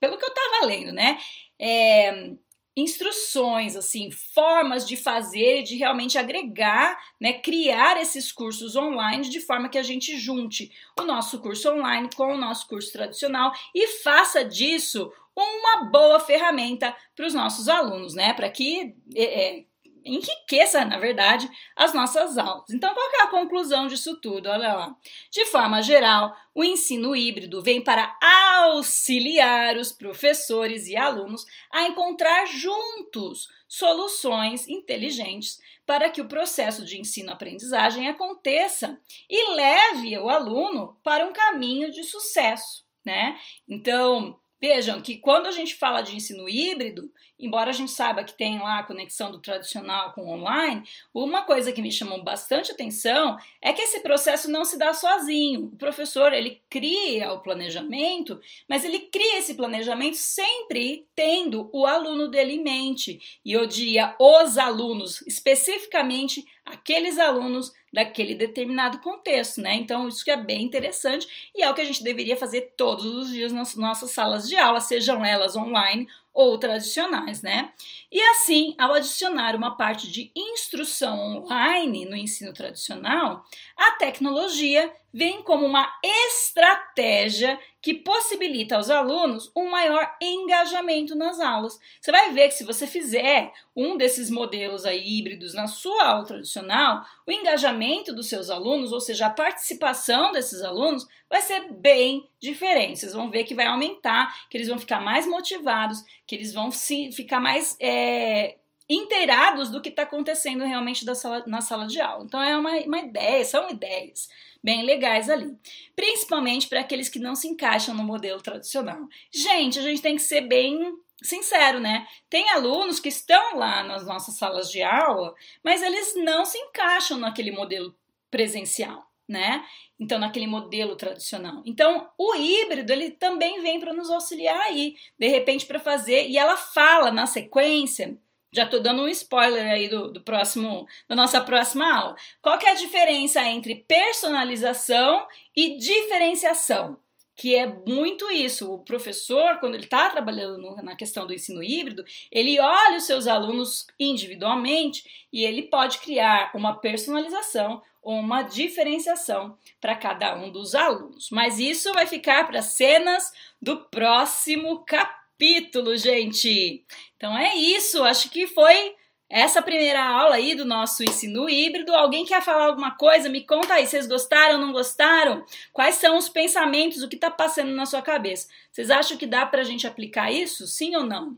[0.00, 1.18] pelo que eu tava lendo, né?
[1.58, 2.32] É,
[2.76, 9.40] instruções, assim, formas de fazer e de realmente agregar, né, criar esses cursos online de
[9.40, 10.70] forma que a gente junte
[11.00, 16.94] o nosso curso online com o nosso curso tradicional e faça disso uma boa ferramenta
[17.14, 19.64] para os nossos alunos, né, para que é,
[20.06, 22.70] enriqueça, na verdade, as nossas aulas.
[22.70, 24.48] Então, qual é a conclusão disso tudo?
[24.48, 24.96] Olha lá.
[25.30, 28.16] De forma geral, o ensino híbrido vem para
[28.62, 37.00] auxiliar os professores e alunos a encontrar juntos soluções inteligentes para que o processo de
[37.00, 43.38] ensino-aprendizagem aconteça e leve o aluno para um caminho de sucesso, né?
[43.68, 48.36] Então, Vejam que quando a gente fala de ensino híbrido, embora a gente saiba que
[48.36, 50.82] tem lá a conexão do tradicional com o online,
[51.12, 55.66] uma coisa que me chamou bastante atenção é que esse processo não se dá sozinho.
[55.66, 62.28] O professor, ele cria o planejamento, mas ele cria esse planejamento sempre tendo o aluno
[62.28, 63.20] dele em mente.
[63.44, 69.74] E diria os alunos, especificamente aqueles alunos daquele determinado contexto, né?
[69.74, 73.06] Então, isso que é bem interessante e é o que a gente deveria fazer todos
[73.06, 76.06] os dias nas nossas salas de aula, sejam elas online
[76.36, 77.72] ou tradicionais, né?
[78.12, 83.42] E assim, ao adicionar uma parte de instrução online no ensino tradicional,
[83.74, 91.80] a tecnologia vem como uma estratégia que possibilita aos alunos um maior engajamento nas aulas.
[91.98, 96.26] Você vai ver que se você fizer um desses modelos aí híbridos na sua aula
[96.26, 102.28] tradicional, o engajamento dos seus alunos, ou seja, a participação desses alunos, vai ser bem
[102.38, 102.98] diferente.
[102.98, 106.70] Vocês vão ver que vai aumentar, que eles vão ficar mais motivados, que eles vão
[106.70, 108.56] se, ficar mais é,
[108.86, 112.22] inteirados do que está acontecendo realmente sala, na sala de aula.
[112.26, 114.28] Então é uma, uma ideia, são ideias
[114.66, 115.56] bem legais ali,
[115.94, 118.98] principalmente para aqueles que não se encaixam no modelo tradicional.
[119.30, 120.92] Gente, a gente tem que ser bem
[121.22, 122.04] sincero, né?
[122.28, 127.16] Tem alunos que estão lá nas nossas salas de aula, mas eles não se encaixam
[127.16, 127.94] naquele modelo
[128.28, 129.64] presencial, né?
[130.00, 131.62] Então, naquele modelo tradicional.
[131.64, 136.28] Então, o híbrido, ele também vem para nos auxiliar aí, de repente, para fazer.
[136.28, 138.18] E ela fala na sequência
[138.52, 142.16] já estou dando um spoiler aí do, do próximo, da nossa próxima aula.
[142.40, 146.98] Qual que é a diferença entre personalização e diferenciação?
[147.34, 148.72] Que é muito isso.
[148.72, 153.04] O professor, quando ele está trabalhando no, na questão do ensino híbrido, ele olha os
[153.04, 160.50] seus alunos individualmente e ele pode criar uma personalização ou uma diferenciação para cada um
[160.50, 161.28] dos alunos.
[161.30, 166.82] Mas isso vai ficar para cenas do próximo capítulo capítulo, gente.
[167.16, 168.94] Então é isso, acho que foi
[169.28, 171.94] essa primeira aula aí do nosso ensino híbrido.
[171.94, 173.28] Alguém quer falar alguma coisa?
[173.28, 175.44] Me conta aí, vocês gostaram, não gostaram?
[175.72, 178.48] Quais são os pensamentos, o que está passando na sua cabeça?
[178.72, 180.66] Vocês acham que dá para a gente aplicar isso?
[180.66, 181.36] Sim ou não?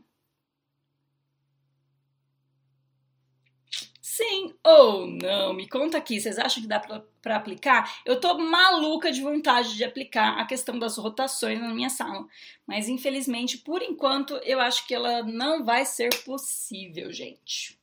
[4.19, 5.53] Sim ou não?
[5.53, 8.01] Me conta aqui, vocês acham que dá para aplicar?
[8.05, 12.27] Eu tô maluca de vontade de aplicar a questão das rotações na minha sala,
[12.67, 17.79] mas infelizmente, por enquanto, eu acho que ela não vai ser possível, gente.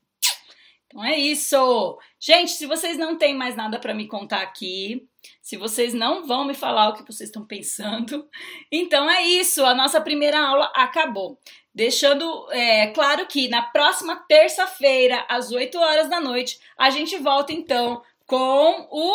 [0.86, 1.98] Então é isso.
[2.20, 5.08] Gente, se vocês não têm mais nada para me contar aqui,
[5.40, 8.28] se vocês não vão me falar o que vocês estão pensando,
[8.70, 9.64] então é isso.
[9.64, 11.40] A nossa primeira aula acabou.
[11.76, 17.52] Deixando é, claro que na próxima terça-feira, às 8 horas da noite, a gente volta
[17.52, 19.12] então com o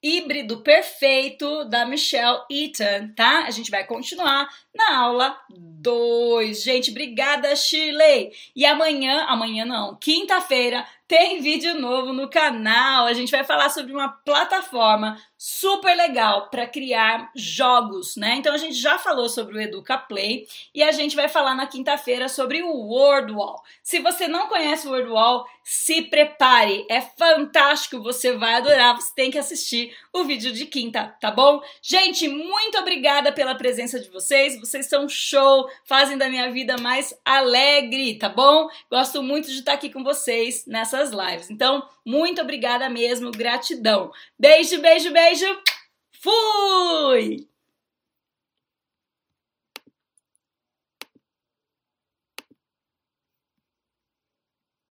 [0.00, 3.46] híbrido perfeito da Michelle Eaton, tá?
[3.46, 4.48] A gente vai continuar
[4.78, 6.62] na aula 2.
[6.62, 8.32] Gente, obrigada, Shirley.
[8.54, 13.06] E amanhã, amanhã não, quinta-feira, tem vídeo novo no canal.
[13.06, 18.34] A gente vai falar sobre uma plataforma super legal para criar jogos, né?
[18.34, 21.66] Então a gente já falou sobre o Educa Play e a gente vai falar na
[21.66, 23.62] quinta-feira sobre o Wordwall.
[23.82, 29.30] Se você não conhece o Wordwall, se prepare, é fantástico, você vai adorar, você tem
[29.30, 31.62] que assistir o vídeo de quinta, tá bom?
[31.80, 37.14] Gente, muito obrigada pela presença de vocês, vocês são show, fazem da minha vida mais
[37.24, 38.68] alegre, tá bom?
[38.90, 41.50] Gosto muito de estar aqui com vocês nessas lives.
[41.50, 44.10] Então, muito obrigada mesmo, gratidão.
[44.38, 45.46] Beijo, beijo, beijo.
[46.20, 47.57] Fui!